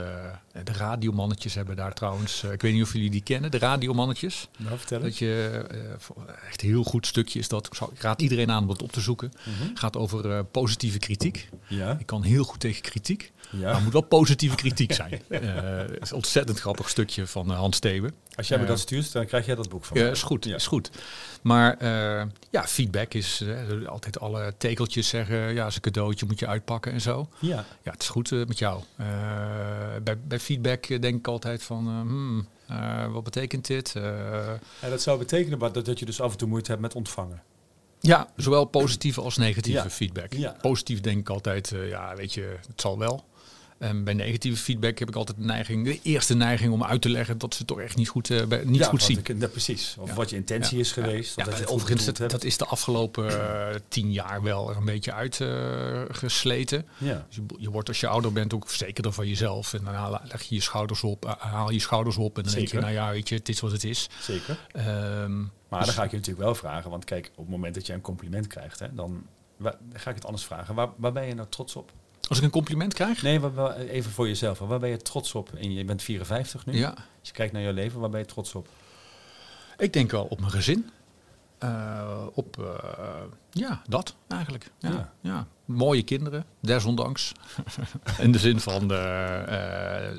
[0.64, 2.44] de radiomannetjes hebben daar trouwens...
[2.44, 4.48] eh, ik weet niet of jullie die kennen, de radiomannetjes.
[4.58, 5.20] Nou, vertel Dat eens.
[5.20, 7.70] je eh, echt een heel goed stukje is dat.
[7.94, 9.32] Ik raad iedereen aan om dat op te zoeken.
[9.46, 9.76] Mhm.
[9.76, 11.50] gaat over positieve kritiek.
[11.68, 11.98] Ja.
[12.00, 13.32] Ik kan heel goed tegen kritiek.
[13.52, 15.22] Maar het moet wel positieve kritiek zijn.
[15.30, 18.14] Het is een ontzettend grappig stukje van Hans Steven.
[18.36, 20.56] Als jij me dat stuurt, dan krijg jij dat boek van Ja, is goed, Ja.
[20.56, 20.90] is goed.
[21.42, 26.40] Maar eh, ja, feedback is eh, altijd alle tekeltjes zeggen, ja, is een cadeautje, moet
[26.40, 27.30] je uitpakken en zo.
[27.40, 27.66] Ja.
[27.84, 28.82] Ja, het is goed eh, met jou.
[30.04, 32.48] Bij, bij feedback denk ik altijd van, hmm,
[33.14, 33.96] wat betekent dit?
[33.96, 37.42] En dat zou betekenen dat, dat je dus af en toe moeite hebt met ontvangen.
[38.00, 39.90] ja, zowel positieve als negatieve Ja.
[39.90, 40.34] feedback.
[40.34, 40.56] Ja.
[40.62, 43.24] Positief denk ik altijd, ja, weet je, het zal wel.
[43.78, 47.10] En bij negatieve feedback heb ik altijd de neiging, de eerste neiging om uit te
[47.10, 49.18] leggen dat ze het toch echt niet goed, eh, bij- niet ja, goed zien.
[49.20, 49.96] ik- ja, precies.
[50.00, 50.16] Of Ja.
[50.16, 50.82] wat je intentie Ja.
[50.82, 51.38] is geweest.
[51.38, 54.86] Of dat je overigens, dat, dat is de afgelopen eh, tien jaar wel er een
[54.86, 56.86] beetje uitgesleten.
[56.98, 57.26] Ja.
[57.28, 59.74] Dus je, je wordt als je ouder bent ook verzekerder van jezelf.
[59.74, 62.54] En dan haal- leg je je schouders op, eh, haal je schouders op en dan
[62.54, 64.10] denk je, nou ja, weet je, het is wat het is.
[64.22, 64.58] Zeker.
[64.72, 67.74] Ehm, Maar dus- dan ga ik je natuurlijk wel vragen, want kijk, op het moment
[67.76, 69.24] dat je een compliment krijgt, hè, dan
[69.94, 70.76] ga ik het anders vragen.
[70.76, 71.92] Waar, waar ben je nou trots op?
[72.30, 73.40] Als ik een compliment krijg, Nee,
[73.90, 74.60] even voor jezelf.
[74.60, 75.54] Waar ben je trots op?
[75.54, 76.78] En je bent 54 nu.
[76.78, 78.68] ja, Als je kijkt naar je leven, waar ben je trots op?
[79.78, 80.90] ik denk wel op mijn gezin.
[81.58, 84.72] Eh, op, eh, ja, dat eigenlijk.
[84.80, 85.12] Ja, Ja.
[85.22, 85.48] ja.
[85.66, 87.32] Mooie kinderen, desondanks.
[88.20, 90.14] In de zin van, eh, eh,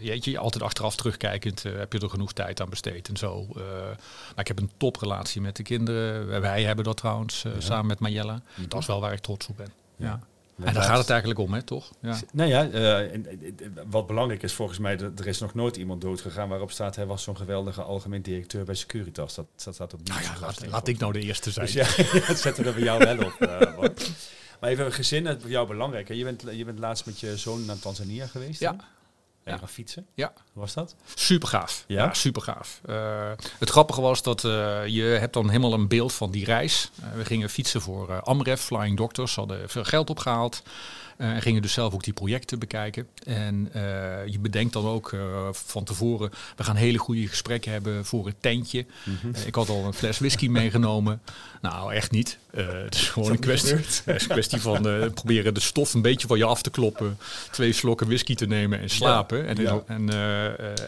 [0.00, 3.46] jeetje, altijd achteraf terugkijkend heb je er genoeg tijd aan besteed en zo.
[3.54, 6.40] Maar ik heb een toprelatie met de kinderen.
[6.40, 7.50] Wij hebben dat trouwens, Ja.
[7.60, 8.42] samen met Marjella.
[8.68, 9.72] Dat is wel waar ik trots op ben.
[9.96, 10.20] Ja.
[10.64, 11.90] En daar gaat het eigenlijk om, hè, toch?
[12.00, 12.16] Ja.
[12.32, 13.26] Nou ja, eh, en-
[13.90, 17.22] wat belangrijk is volgens mij, er is nog nooit iemand doodgegaan waarop staat hij was
[17.22, 19.34] zo'n geweldige algemeen directeur bij Securitas.
[19.34, 21.66] Dat, dat staat op Nou ja, laat, laat ik nou de eerste zijn.
[21.66, 23.32] Dus ja, dat zetten we bij jou wel op.
[23.40, 23.74] eh,
[24.60, 26.08] maar even gezin, het is voor jou belangrijk.
[26.08, 26.14] Hè?
[26.14, 28.60] Je, bent, je bent laatst met je zoon naar Tanzania geweest.
[28.60, 28.70] Ja.
[28.72, 28.76] hè?
[29.44, 29.56] Ja.
[29.56, 30.06] gaan fietsen.
[30.14, 30.32] Ja.
[30.52, 30.94] Hoe was dat?
[31.14, 31.84] Super gaaf.
[31.86, 32.04] Ja?
[32.04, 32.80] Ja, super gaaf.
[33.58, 36.90] het grappige was dat eh, je hebt dan helemaal een beeld van die reis.
[37.00, 40.62] Eh, we gingen fietsen voor eh, Amref, Flying Doctors, hadden veel geld opgehaald.
[41.22, 43.06] Eh, en gingen dus zelf ook die projecten bekijken.
[43.24, 43.82] En eh,
[44.26, 48.34] je bedenkt dan ook eh, van tevoren, we gaan hele goede gesprekken hebben voor het
[48.40, 48.84] tentje.
[49.32, 51.20] Eh, ik had al een fles whisky meegenomen.
[51.60, 52.38] Nou, echt niet.
[52.50, 54.82] Het is gewoon een kwestie, is een kwestie van
[55.14, 57.18] proberen de stof een beetje van je af te kloppen.
[57.50, 59.46] Twee slokken whisky te nemen en slapen.
[59.46, 59.82] En, ja.
[59.86, 60.08] en,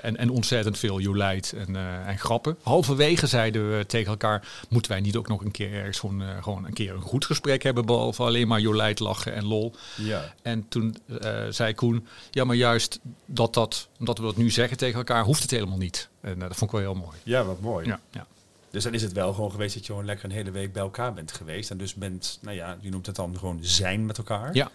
[0.02, 2.56] en, en ontzettend veel jolijt en, en grappen.
[2.62, 6.64] Halverwege zeiden we tegen elkaar, moeten wij niet ook nog een keer ergens gewoon, gewoon
[6.66, 9.74] een keer een goed gesprek hebben, behalve alleen maar jolijt lachen en lol.
[9.94, 10.23] Ja.
[10.42, 14.76] En toen eh, zei Koen, ja maar juist dat, dat, omdat we dat nu zeggen
[14.76, 16.08] tegen elkaar, hoeft het helemaal niet.
[16.20, 17.18] En eh, dat vond ik wel heel mooi.
[17.22, 17.86] Ja, wat mooi.
[17.86, 18.26] Ja, ja.
[18.70, 20.82] Dus dan is het wel gewoon geweest dat je gewoon lekker een hele week bij
[20.82, 21.70] elkaar bent geweest.
[21.70, 24.54] En dus bent, nou ja, je noemt het dan gewoon zijn met elkaar.
[24.54, 24.70] ja.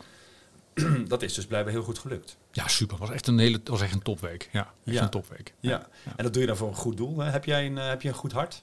[1.07, 2.37] Dat is dus blijkbaar heel goed gelukt.
[2.51, 2.97] Ja, super.
[2.97, 4.49] Was echt een hele, was echt een topweek.
[4.51, 5.01] Ja, echt Ja.
[5.03, 5.53] een topweek.
[5.59, 5.87] Ja.
[6.15, 7.17] En dat doe je dan voor een goed doel.
[7.19, 7.29] Hè?
[7.29, 8.61] Heb, jij een, eh, heb je een goed hart?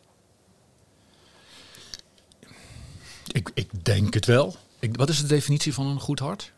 [3.32, 4.56] Ik, ik denk het wel.
[4.78, 6.52] Ik, wat is de definitie van een goed hart?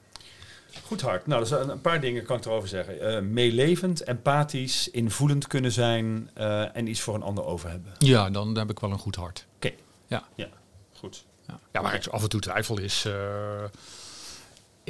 [0.85, 1.27] Goed hart.
[1.27, 3.01] Nou, dat is een, paar dingen kan ik erover zeggen.
[3.01, 7.93] Eh, meelevend, empathisch, invoelend kunnen zijn eh, en iets voor een ander over hebben.
[7.99, 9.47] Ja, dan heb ik wel een goed hart.
[9.57, 9.71] Oké.
[10.07, 10.29] Ja.
[10.35, 10.49] Ja,
[10.95, 11.25] goed.
[11.47, 13.05] Ja, ja waar ik af en toe twijfel is.
[13.05, 13.65] eh,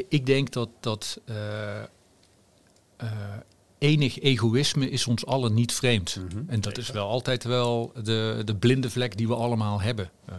[0.09, 1.87] ik- denk dat dat eh, eh,
[3.79, 6.17] enig egoïsme is ons allen niet vreemd.
[6.31, 10.11] Mhm, en dat is wel altijd wel de, de blinde vlek die we allemaal hebben.
[10.25, 10.37] eh,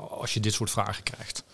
[0.00, 1.44] als je dit soort vragen krijgt.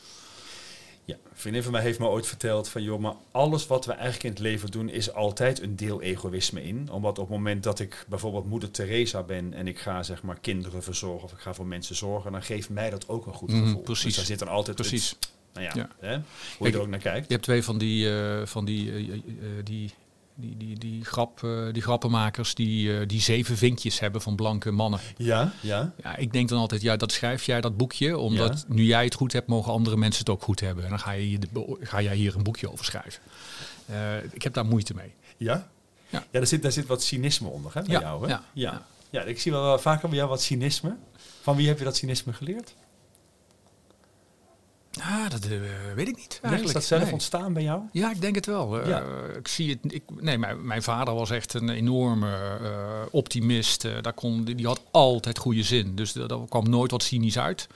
[1.04, 2.82] Ja, een vriendin van mij heeft me ooit verteld van...
[2.82, 4.88] joh, maar alles wat we eigenlijk in het leven doen...
[4.88, 6.88] is altijd een deel egoïsme in.
[6.90, 9.54] Omdat op het moment dat ik bijvoorbeeld moeder Teresa ben...
[9.54, 12.32] en ik ga zeg maar kinderen verzorgen of ik ga voor mensen zorgen...
[12.32, 13.82] dan geeft mij dat ook een goed Mhm, gevoel.
[13.82, 14.04] precies.
[14.04, 14.78] Dus daar zit dan altijd...
[14.78, 15.16] het- Precies.
[15.52, 15.88] nou ja, Ja.
[16.00, 17.26] Hè, hoe je Kijk, er ook naar kijkt.
[17.26, 19.20] Je hebt twee van die, eh, van die, eh, eh,
[19.64, 19.90] die,
[20.34, 24.70] die, die, die, grap, eh, die grappenmakers die, eh, die zeven vinkjes hebben van blanke
[24.70, 25.00] mannen.
[25.16, 25.92] Ja, ja.
[26.02, 29.14] Ja, ik denk dan altijd, ja, dat schrijf jij dat boekje, omdat nu jij het
[29.14, 30.84] goed hebt, mogen andere mensen het ook goed hebben.
[30.84, 31.38] En dan ga, je,
[31.80, 33.22] ga jij hier een boekje over schrijven.
[33.86, 35.12] Eh, ik heb daar moeite mee.
[35.36, 35.52] Ja?
[36.08, 36.18] Ja.
[36.18, 38.28] Ja, daar, zit, daar zit wat cynisme onder, hè, bij Ja, jou, hè?
[38.28, 38.72] ja, ja.
[38.72, 38.86] ja.
[39.10, 40.96] Ja, ik zie wel vaker bij jou wat cynisme.
[41.42, 42.74] Van wie heb je dat cynisme geleerd?
[45.12, 45.50] Ah, dat eh,
[45.94, 46.64] weet ik niet eigenlijk.
[46.64, 47.12] is dat zelf Nee.
[47.12, 47.80] ontstaan bij jou?
[47.92, 48.80] Ja, ik denk het wel.
[48.80, 49.02] Eh, Ja.
[49.38, 49.92] Ik zie het.
[49.94, 52.70] Ik, nee, mijn, mijn vader was echt een enorme eh,
[53.10, 53.86] optimist.
[54.02, 55.94] Daar kon, die had altijd goede zin.
[55.96, 57.66] Dus daar kwam nooit wat cynisch uit.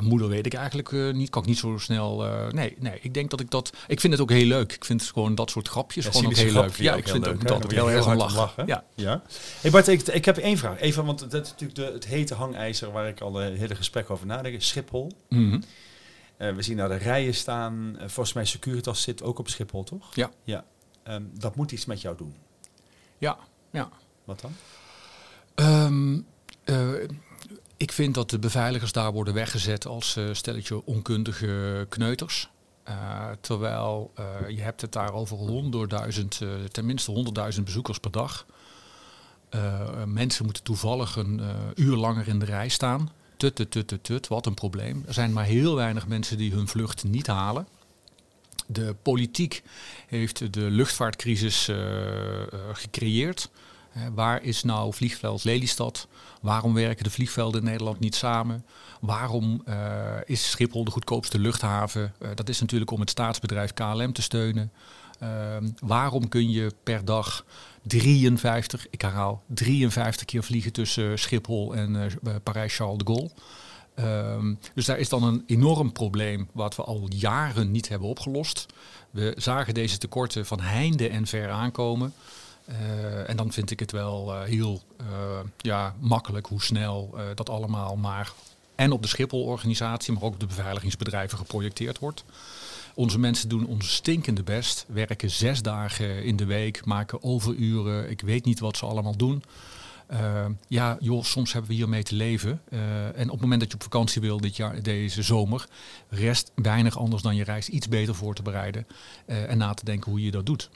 [0.00, 1.30] Moeder weet ik eigenlijk niet.
[1.30, 2.24] Kan ik niet zo snel.
[2.50, 3.72] nee, nee, ik denk dat ik dat.
[3.86, 4.72] Ik vind het ook heel leuk.
[4.72, 6.76] Ik vind gewoon dat soort grapjes Ja, gewoon ook heel leuk.
[6.76, 8.66] Ja, ik vind het ook je heel erg om lachen.
[8.66, 8.84] Ja.
[8.94, 9.22] Ja.
[9.60, 10.80] Hey Bart, ik, ik heb één vraag.
[10.80, 14.10] Even, want dat is natuurlijk de, het hete hangijzer waar ik al een hele gesprek
[14.10, 14.62] over nadenk.
[14.62, 15.12] Schiphol.
[15.28, 15.60] Mhm.
[16.40, 17.96] Eh, we zien daar de rijen staan.
[17.98, 20.14] Eh, volgens mij Securitas zit ook op Schiphol, toch?
[20.14, 20.30] Ja.
[20.44, 20.64] ja.
[21.02, 22.34] Ehm, dat moet iets met jou doen.
[23.18, 23.38] ja,
[23.70, 23.88] ja.
[24.24, 24.52] Wat dan?
[25.54, 26.20] Ehm,
[26.64, 27.08] eh,
[27.76, 32.50] ik vind dat de beveiligers daar worden weggezet als stelletje onkundige kneuters.
[33.40, 34.12] Terwijl
[34.48, 38.46] je hebt het daar over honderdduizend, tenminste honderdduizend bezoekers per dag.
[40.06, 41.40] Mensen moeten toevallig een
[41.74, 43.10] uur langer in de rij staan.
[43.40, 45.04] Tut, tut, tut, tut, tut, wat een probleem.
[45.06, 47.66] Er zijn maar heel weinig mensen die hun vlucht niet halen.
[48.66, 49.62] De politiek
[50.06, 53.50] heeft de luchtvaartcrisis eh, eh, gecreëerd.
[54.14, 56.08] Waar is nou vliegveld Lelystad?
[56.40, 58.64] Waarom werken de vliegvelden in Nederland niet samen?
[59.00, 62.14] Waarom eh, is Schiphol de goedkoopste luchthaven?
[62.34, 64.72] Dat is natuurlijk om het staatsbedrijf KLM te steunen.
[65.20, 67.44] Ehm, waarom kun je per dag
[67.82, 73.30] 53, ik herhaal, 53 keer vliegen tussen Schiphol en eh, Parijs-Charles de Gaulle?
[73.94, 78.66] Ehm, dus daar is dan een enorm probleem wat we al jaren niet hebben opgelost.
[79.10, 82.12] We zagen deze tekorten van heinde en ver aankomen.
[82.64, 85.06] Eh, en dan vind ik het wel eh, heel eh,
[85.56, 88.32] ja, makkelijk hoe snel eh, dat allemaal maar
[88.74, 92.24] en op de Schiphol-organisatie, maar ook op de beveiligingsbedrijven geprojecteerd wordt.
[92.94, 98.10] Onze mensen doen ons stinkende best, werken zes dagen in de week, maken overuren.
[98.10, 99.42] Ik weet niet wat ze allemaal doen.
[100.12, 102.60] Uh, ja, joh, soms hebben we hiermee te leven.
[102.68, 105.66] Uh, en op het moment dat je op vakantie wil dit jaar, deze zomer,
[106.08, 108.86] rest weinig anders dan je reis iets beter voor te bereiden
[109.26, 110.70] uh, en na te denken hoe je dat doet.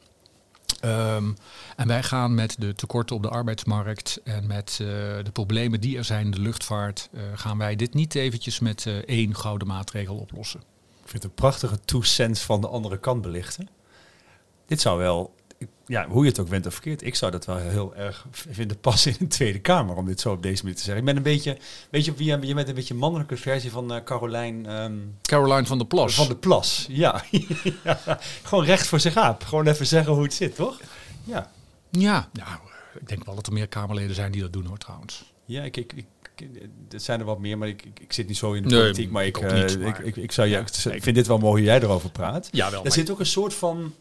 [0.84, 1.36] Um,
[1.76, 6.04] en wij gaan met de tekorten op de arbeidsmarkt en met de problemen die er
[6.04, 10.60] zijn in de luchtvaart, uh, gaan wij dit niet eventjes met één gouden maatregel oplossen.
[11.04, 13.68] Ik vind het een prachtige two cents van de andere kant belichten.
[14.66, 15.34] Dit zou wel,
[15.86, 18.80] ja, hoe je het ook bent of verkeerd, ik zou dat wel heel erg vinden
[18.80, 21.00] passen in de Tweede Kamer, om dit zo op deze manier te zeggen.
[21.00, 21.58] Ik ben een beetje,
[21.90, 24.82] weet je, je, je bent een beetje een mannelijke versie van uh, Carolijn...
[24.82, 26.14] Um, Caroline van der Plas.
[26.14, 27.24] Van de Plas, ja.
[27.84, 28.18] ja.
[28.42, 29.42] Gewoon recht voor zich aap.
[29.42, 30.80] Gewoon even zeggen hoe het zit, toch?
[31.24, 31.50] Ja.
[31.90, 32.58] Ja, nou,
[33.00, 35.32] ik denk wel dat er meer Kamerleden zijn die dat doen hoor trouwens.
[35.44, 36.06] Ja, ik, ik, ik,
[36.90, 38.80] er zijn er wat meer, maar ik, ik, ik zit niet zo in de nee,
[38.80, 39.10] politiek.
[39.10, 40.60] Maar ik, ik, niet, uh, maar ik, ik, ik, zou, ja,
[40.92, 42.48] ik vind dit wel mooi hoe jij erover praat.
[42.52, 42.84] Ja, wel.
[42.84, 43.94] Er zit ook een soort van,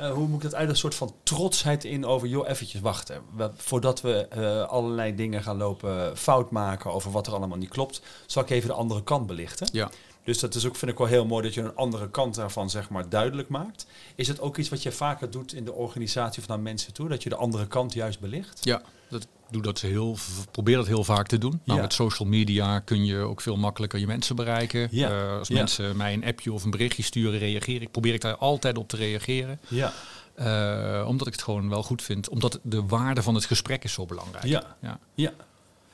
[0.00, 3.22] uh, hoe moet ik dat uit, een soort van trotsheid in over, joh, eventjes wachten.
[3.36, 7.68] We, voordat we uh, allerlei dingen gaan lopen fout maken over wat er allemaal niet
[7.68, 9.68] klopt, zal ik even de andere kant belichten.
[9.72, 9.90] Ja.
[10.24, 12.70] Dus dat is ook, vind ik wel heel mooi dat je een andere kant daarvan
[12.70, 13.86] zeg maar duidelijk maakt.
[14.14, 17.08] Is het ook iets wat je vaker doet in de organisatie of naar mensen toe?
[17.08, 18.58] Dat je de andere kant juist belicht?
[18.64, 20.16] Ja, dat, doe dat heel,
[20.50, 21.60] probeer dat heel vaak te doen.
[21.64, 21.84] Nou, Ja.
[21.84, 24.88] met social media kun je ook veel makkelijker je mensen bereiken.
[24.90, 25.10] Ja.
[25.10, 25.54] Eh, als Ja.
[25.54, 27.90] mensen mij een appje of een berichtje sturen, reageer ik.
[27.90, 29.60] Probeer ik daar altijd op te reageren.
[29.68, 29.92] Ja.
[30.34, 32.28] Eh, omdat ik het gewoon wel goed vind.
[32.28, 34.44] Omdat de waarde van het gesprek is zo belangrijk.
[34.44, 34.76] Ja.
[35.14, 35.32] Ja.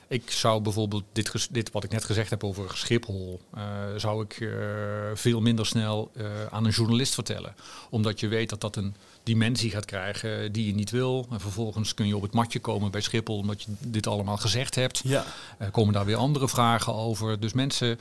[0.08, 3.62] Ik zou bijvoorbeeld dit, dit wat ik net gezegd heb over Schiphol, eh,
[3.96, 4.48] zou ik eh,
[5.14, 7.54] veel minder snel eh, aan een journalist vertellen.
[7.90, 11.26] Omdat je weet dat dat een dimensie gaat krijgen die je niet wil.
[11.30, 14.74] En vervolgens kun je op het matje komen bij Schiphol omdat je dit allemaal gezegd
[14.74, 15.00] hebt.
[15.04, 15.24] Ja.
[15.58, 17.40] Er komen daar weer andere vragen over.
[17.40, 17.98] Dus mensen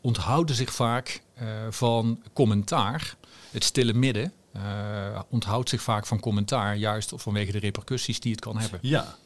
[0.00, 1.22] onthouden zich vaak
[1.70, 3.16] van commentaar.
[3.50, 4.32] Het stille midden
[5.28, 8.78] onthoudt zich vaak van commentaar, juist vanwege de repercussies die het kan hebben.
[8.82, 9.16] Ja.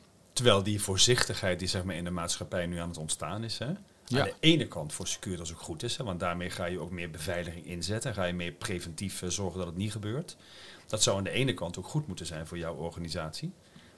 [0.40, 3.59] Terwijl die voorzichtigheid die zeg maar, in de maatschappij nu aan het ontstaan is.
[3.59, 3.66] Hè?
[4.07, 4.20] Ja.
[4.20, 5.96] Aan de ene kant voor Securitas ook goed is.
[5.96, 6.05] Hè?
[6.05, 8.14] Want daarmee ga je ook meer beveiliging inzetten.
[8.14, 10.37] Ga je meer preventief eh, zorgen dat het niet gebeurt.
[10.87, 13.53] Dat zou aan de ene kant ook goed moeten zijn voor jouw organisatie.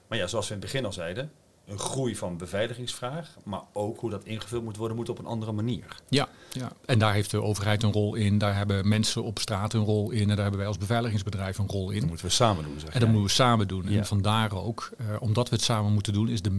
[0.07, 1.31] Maar ja, zoals we in het begin al zeiden.
[1.67, 3.29] Een groei van beveiligingsvraag.
[3.43, 5.85] Maar ook hoe dat ingevuld moet worden, moet op een andere manier.
[6.09, 8.37] Ja, ja, en daar heeft de overheid een rol in.
[8.37, 10.21] Daar hebben mensen op straat een rol in.
[10.21, 12.07] En daar hebben wij als beveiligingsbedrijf een rol Dat in.
[12.07, 12.73] moeten we samen doen.
[12.79, 13.09] Zeg En dat jij.
[13.11, 13.83] moeten we samen doen.
[13.89, 13.97] Ja.
[13.97, 16.49] En vandaar ook, eh, omdat we het samen moeten doen, is de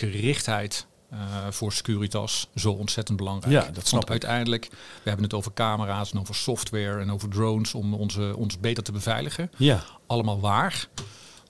[0.00, 1.18] mensgerichtheid eh,
[1.50, 3.52] voor Securitas zo ontzettend belangrijk.
[3.66, 4.10] Ja, dat snap ik.
[4.10, 4.76] uiteindelijk, we
[5.08, 8.92] hebben het over camera's en over software en over drones om onze, ons beter te
[8.92, 9.50] beveiligen.
[9.56, 9.82] Ja.
[10.06, 10.88] Allemaal waar.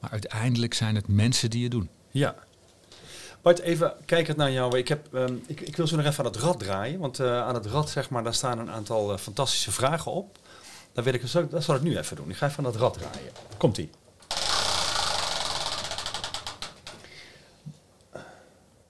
[0.01, 1.89] Maar uiteindelijk zijn het mensen die het doen.
[2.11, 2.35] Ja.
[3.47, 4.79] Bart, even kijkend naar jou.
[4.79, 7.01] Ik, heb, ehm, ik, ik wil zo nog even aan het rad draaien.
[7.01, 10.39] Want eh, aan het rad, zeg maar, daar staan een aantal eh, fantastische vragen op.
[10.93, 12.31] Dan wil ik, dat zal ik nu even doen.
[12.31, 13.33] Ik ga even aan het rad draaien.
[13.57, 13.91] Komt-ie.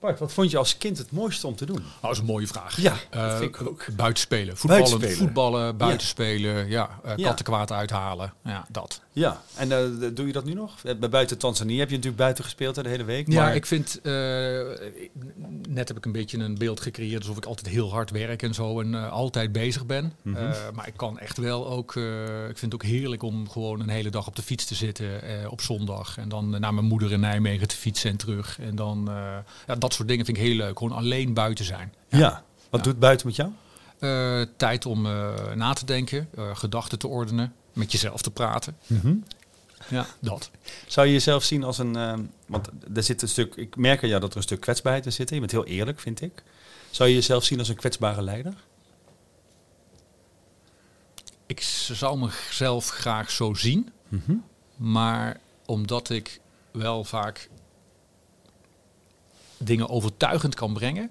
[0.00, 1.76] Bart, wat vond je als kind het mooiste om te doen?
[1.76, 2.80] Oh, dat is een mooie vraag.
[2.80, 3.86] Ja, Eh, dat vind ik ook.
[3.96, 4.56] Buitenspelen.
[4.56, 5.16] Voetballen, Buitenspelen.
[5.26, 6.68] voetballen buitenspelen.
[6.68, 7.26] Ja, eh, Ja.
[7.28, 8.32] kattenkwaad uithalen.
[8.44, 9.00] Ja, dat.
[9.12, 10.74] Ja, en eh, doe je dat nu nog?
[10.98, 13.32] Bij buiten Tanzania heb je natuurlijk buiten gespeeld hè, de hele week.
[13.32, 14.00] Ja, maar- ik vind,
[15.68, 18.54] net heb ik een beetje een beeld gecreëerd alsof ik altijd heel hard werk en
[18.54, 20.12] zo en altijd bezig ben.
[20.22, 20.52] Mhm.
[20.74, 21.96] Maar ik kan echt wel ook,
[22.48, 25.20] ik vind het ook heerlijk om gewoon een hele dag op de fiets te zitten
[25.50, 26.18] op zondag.
[26.18, 28.58] En dan naar mijn moeder in Nijmegen te fietsen en terug.
[28.60, 29.10] En dan,
[29.66, 30.78] ja, dat soort dingen vind ik heel leuk.
[30.78, 31.94] Gewoon alleen buiten zijn.
[32.08, 32.44] Ja.
[32.70, 32.86] Wat Ja.
[32.90, 33.50] doet buiten met jou?
[33.98, 38.76] Eh, tijd om eh, na te denken, eh, gedachten te ordenen, met jezelf te praten.
[39.88, 40.50] Ja, dat.
[40.86, 41.96] Zou je jezelf zien als een...
[41.96, 43.54] ehm, want er zit een stuk...
[43.54, 45.30] Ik merk aan jou dat er een stuk kwetsbaarheid in zit.
[45.30, 46.42] Je bent heel eerlijk, vind ik.
[46.90, 48.54] Zou je jezelf zien als een kwetsbare leider?
[51.46, 53.92] Ik zou mezelf graag zo zien.
[54.76, 57.48] Maar omdat ik wel vaak
[59.58, 61.10] dingen overtuigend kan brengen,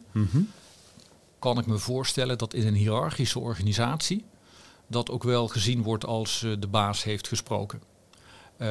[1.40, 4.26] kan ik me voorstellen dat in een hiërarchische organisatie
[4.88, 7.82] dat ook wel gezien wordt als eh, de baas heeft gesproken.
[8.58, 8.68] Eh,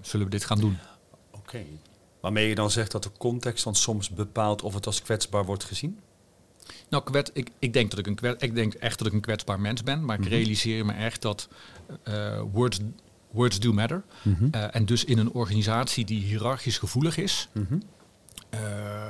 [0.00, 0.78] zullen we dit gaan doen?
[1.30, 1.64] Oké.
[2.20, 5.64] Waarmee je dan zegt dat de context dan soms bepaalt of het als kwetsbaar wordt
[5.64, 5.98] gezien?
[6.88, 9.20] Nou, kwet, ik, ik, denk dat ik, een kwet, ik denk echt dat ik een
[9.20, 11.48] kwetsbaar mens ben, maar ik realiseer me echt dat
[12.02, 12.78] eh, words,
[13.30, 14.02] words do matter.
[14.50, 17.48] Eh, en dus in een organisatie die hiërarchisch gevoelig is,
[18.52, 19.06] eh,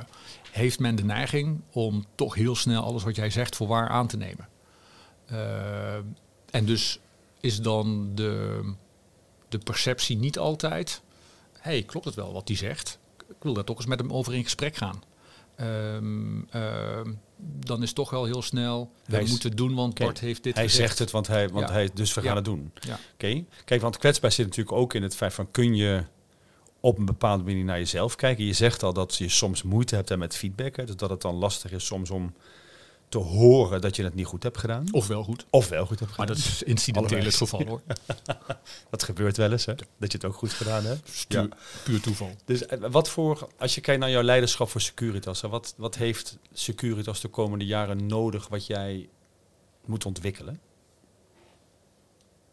[0.51, 4.07] heeft men de neiging om toch heel snel alles wat jij zegt voor waar aan
[4.07, 4.47] te nemen.
[5.25, 5.95] Eh,
[6.51, 6.99] en dus
[7.39, 8.61] is dan de,
[9.49, 11.01] de perceptie niet altijd,
[11.59, 12.99] hey, klopt het wel wat hij zegt?
[13.29, 15.03] Ik wil daar toch eens met hem over in gesprek gaan.
[15.55, 17.11] Ehm, ehm,
[17.65, 20.55] dan is toch wel heel snel, Hij wij is- moeten doen, want Bart heeft dit
[20.55, 20.87] hij gezegd.
[20.87, 21.73] zegt het, want hij, want Ja.
[21.73, 22.35] hij, dus we gaan Ja.
[22.35, 22.71] het doen.
[22.79, 22.99] Ja.
[23.13, 23.43] Oké.
[23.65, 26.03] Kijk, want kwetsbaar zit natuurlijk ook in het feit van kun je
[26.83, 28.45] op een bepaalde manier naar jezelf kijken.
[28.45, 30.75] Je zegt al dat je soms moeite hebt met feedback.
[30.75, 32.33] Hè, dus dat het dan lastig is soms om
[33.09, 34.85] te horen dat je het niet goed hebt gedaan.
[34.91, 35.45] Of wel goed.
[35.49, 36.41] Of wel goed hebt Maar gedaan.
[36.43, 37.81] dat is incidenteel het geval hoor.
[38.89, 39.73] Dat gebeurt wel eens, hè?
[39.75, 41.09] Dat je het ook goed gedaan hebt.
[41.09, 41.49] Stuur,
[41.83, 42.31] Puur toeval.
[42.45, 45.95] Dus eh, wat voor, als je kijkt naar jouw leiderschap voor Securitas, hè, wat, wat
[45.95, 49.09] heeft Securitas de komende jaren nodig wat jij
[49.85, 50.59] moet ontwikkelen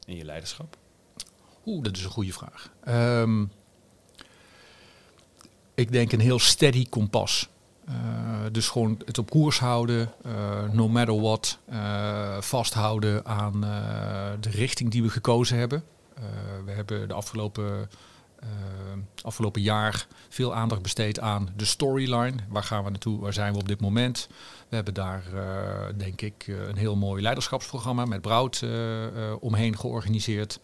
[0.06, 0.76] in je leiderschap?
[1.66, 2.72] Oeh, dat is een goede vraag.
[2.84, 3.44] Ehm,
[5.80, 7.48] ik denk een heel steady kompas.
[7.86, 7.94] Eh,
[8.52, 11.58] dus gewoon het op koers houden, eh, no matter what.
[11.68, 13.60] eh, vasthouden aan
[14.40, 15.84] de richting die we gekozen hebben.
[16.64, 17.90] We hebben de afgelopen,
[19.22, 22.36] afgelopen jaar veel aandacht besteed aan de storyline.
[22.48, 23.20] Waar gaan we naartoe?
[23.20, 24.28] Waar zijn we op dit moment?
[24.68, 25.22] We hebben daar,
[25.96, 28.64] denk ik, een heel mooi leiderschapsprogramma met Brout
[29.40, 30.60] omheen georganiseerd.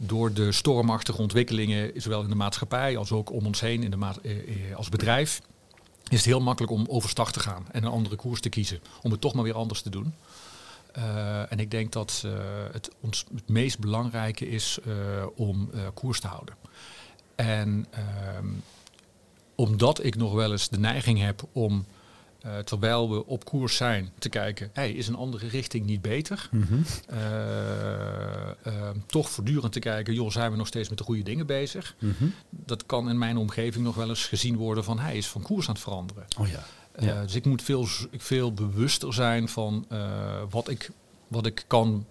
[0.00, 3.96] Door de stormachtige ontwikkelingen, zowel in de maatschappij als ook om ons heen in de
[4.22, 5.40] eh, eh, als bedrijf,
[6.08, 8.80] is het heel makkelijk om overstag te gaan en een andere koers te kiezen.
[9.02, 10.14] Om het toch maar weer anders te doen.
[10.92, 12.24] Eh, en ik denk dat
[12.72, 14.78] het, ons, het meest belangrijke is
[15.36, 16.54] om koers te houden.
[17.34, 18.46] En ehm,
[19.54, 21.86] omdat ik nog wel eens de neiging heb om,
[22.38, 26.50] eh, terwijl we op koers zijn, te kijken, hey, is een andere richting niet beter?
[27.06, 31.46] Eh, eh, toch voortdurend te kijken, joh, zijn we nog steeds met de goede dingen
[31.46, 31.96] bezig?
[32.50, 35.68] Dat kan in mijn omgeving nog wel eens gezien worden van hij is van koers
[35.68, 36.24] aan het veranderen.
[36.38, 36.64] Oh ja.
[36.98, 37.22] Ja.
[37.22, 39.86] dus ik moet veel, veel bewuster zijn van
[40.50, 40.90] wat, ik,
[41.28, 42.06] wat ik kan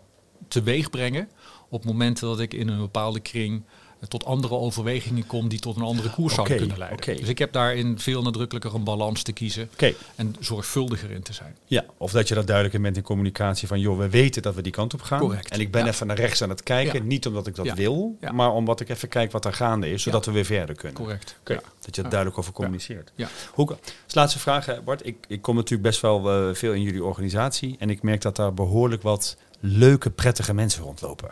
[0.48, 1.30] teweeg brengen
[1.70, 3.64] op momenten dat ik in een bepaalde kring
[4.08, 7.18] tot andere overwegingen kom die tot een andere koers zouden kunnen leiden.
[7.18, 9.70] Dus ik heb daarin veel nadrukkelijker een balans te kiezen
[10.16, 11.56] en zorgvuldiger in te zijn.
[11.66, 11.86] ja.
[11.98, 14.72] Of dat je dat duidelijk bent in communicatie van, joh, we weten dat we die
[14.72, 15.20] kant op gaan.
[15.20, 15.50] Correct.
[15.52, 15.88] En ik ben Ja.
[15.92, 17.00] even naar rechts aan het kijken.
[17.00, 17.06] Ja.
[17.06, 17.76] Niet omdat ik dat Ja.
[17.76, 20.98] wil, maar omdat ik even kijk wat er gaande is, zodat we weer verder kunnen.
[20.98, 21.36] Correct.
[21.44, 22.10] Dat je er Ja.
[22.10, 23.12] duidelijk over communiceert.
[23.16, 23.28] Ja.
[23.54, 23.70] Hoe,
[24.06, 25.06] als laatste vraag, Bart.
[25.06, 27.76] Ik, ik kom natuurlijk best wel eh, veel in jullie organisatie.
[27.80, 31.30] En ik merk dat daar behoorlijk wat leuke, prettige mensen rondlopen.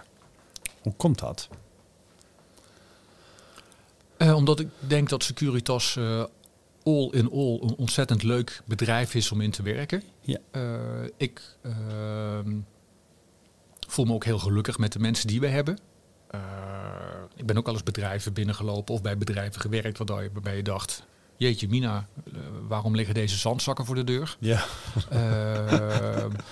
[0.82, 1.48] Hoe komt dat?
[4.36, 6.24] Eh, omdat ik denk dat Securitas eh,
[6.84, 10.04] all in all een ontzettend leuk bedrijf is om in te werken.
[10.22, 10.38] Ja.
[10.52, 10.62] Eh,
[11.18, 12.56] ik ehm,
[13.88, 15.78] voel me ook heel gelukkig met de mensen die we hebben.
[17.36, 21.04] Ik ben ook al eens bedrijven binnengelopen of bij bedrijven gewerkt waarbij je, dacht...
[21.38, 22.08] Jeetje Mina,
[22.68, 24.38] waarom liggen deze zandzakken voor de deur?
[24.40, 24.66] Ja.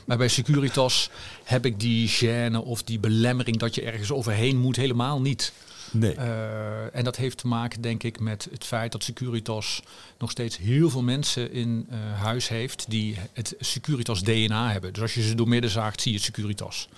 [0.08, 1.10] Maar bij Securitas
[1.44, 5.54] heb ik die gêne of die belemmering dat je ergens overheen moet helemaal niet.
[5.94, 6.14] Nee.
[6.16, 9.82] Eh, en dat heeft te maken, denk ik, met het feit dat Securitas
[10.18, 14.94] nog steeds heel veel mensen in eh, huis heeft die het Securitas DNA hebben.
[14.94, 16.90] Dus als je ze door midden zaagt, zie je Securitas.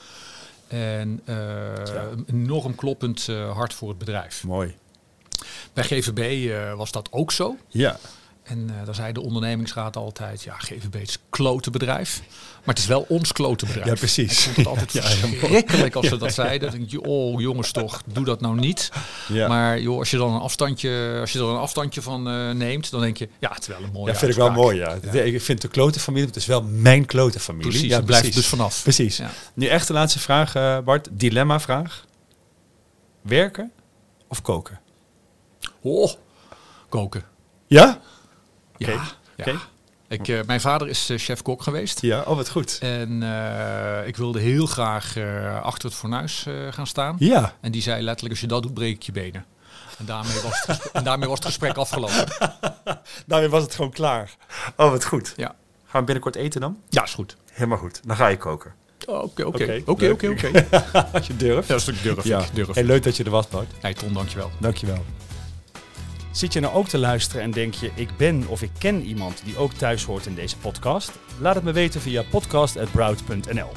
[0.68, 2.10] En eh, Ja.
[2.28, 4.44] enorm kloppend hart voor het bedrijf.
[4.44, 4.76] Mooi.
[5.74, 7.58] Bij GVB was dat ook zo.
[7.70, 8.00] Ja.
[8.46, 12.22] En uh, daar zei de ondernemingsraad altijd, ja, GVB is klote bedrijf.
[12.64, 13.88] Maar het is wel ons klote bedrijf.
[13.88, 14.32] Ja, precies.
[14.32, 16.70] Ik vond het altijd ja, verschrikkelijk als ze dat zeiden.
[16.70, 18.92] Dan denk je, oh jongens toch, doe dat nou niet.
[19.28, 19.48] Ja.
[19.48, 22.92] Maar joh, als je dan een afstandje, als je er een afstandje van uh, neemt,
[22.92, 24.94] dan denk je, ja, het is wel een mooie Ja, vind ik wel mooi, ja.
[25.12, 27.70] Ik vind de klote familie, het is wel mijn klote familie.
[27.70, 28.84] Precies, ja, blijft dus vanaf.
[28.84, 29.22] Precies.
[29.54, 31.10] Nu echt de laatste vraag, uh, Bart.
[31.12, 32.06] Dilemma vraag.
[33.22, 33.72] Werken
[34.28, 34.80] of koken?
[35.82, 36.12] Oh,
[36.90, 37.24] koken.
[37.68, 38.02] Ja?
[38.78, 39.56] Okay.
[40.08, 42.02] Ik, uh, mijn vader is uh, chef-kok geweest.
[42.02, 42.78] Ja, oh wat goed.
[42.82, 45.18] En uh, ik wilde heel graag
[45.62, 47.16] achter het fornuis gaan staan.
[47.20, 47.54] Ja.
[47.62, 49.46] En die zei letterlijk, als je dat doet, breek ik je benen.
[49.98, 52.28] En daarmee was het, en daarmee was het gesprek afgelopen.
[53.26, 54.36] daarmee was het gewoon klaar.
[54.76, 55.34] Oh, wat goed.
[55.36, 55.56] Ja.
[55.86, 56.78] Gaan we binnenkort eten dan?
[56.90, 57.38] Ja, is goed.
[57.52, 58.02] Helemaal goed.
[58.06, 58.74] Dan ga je koken.
[59.06, 59.82] Oké, oké.
[59.86, 60.68] Oké, oké, oké.
[61.14, 61.68] Als je durft.
[61.68, 62.40] Ja, dat is durf ja.
[62.40, 62.56] ik.
[62.56, 63.72] Durf hey, leuk dat je er was, Bart.
[63.80, 64.52] Hey, Ton, dankjewel.
[64.60, 65.06] Dankjewel.
[66.36, 69.42] Zit je nou ook te luisteren en denk je, ik ben of ik ken iemand
[69.46, 71.12] die ook thuis hoort in deze podcast?
[71.40, 73.70] Laat het me weten via podcast.broud.nl.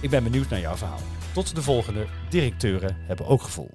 [0.00, 1.00] Ik ben benieuwd naar jouw verhaal.
[1.32, 2.06] Tot de volgende.
[2.30, 3.70] Directeuren hebben ook gevoel.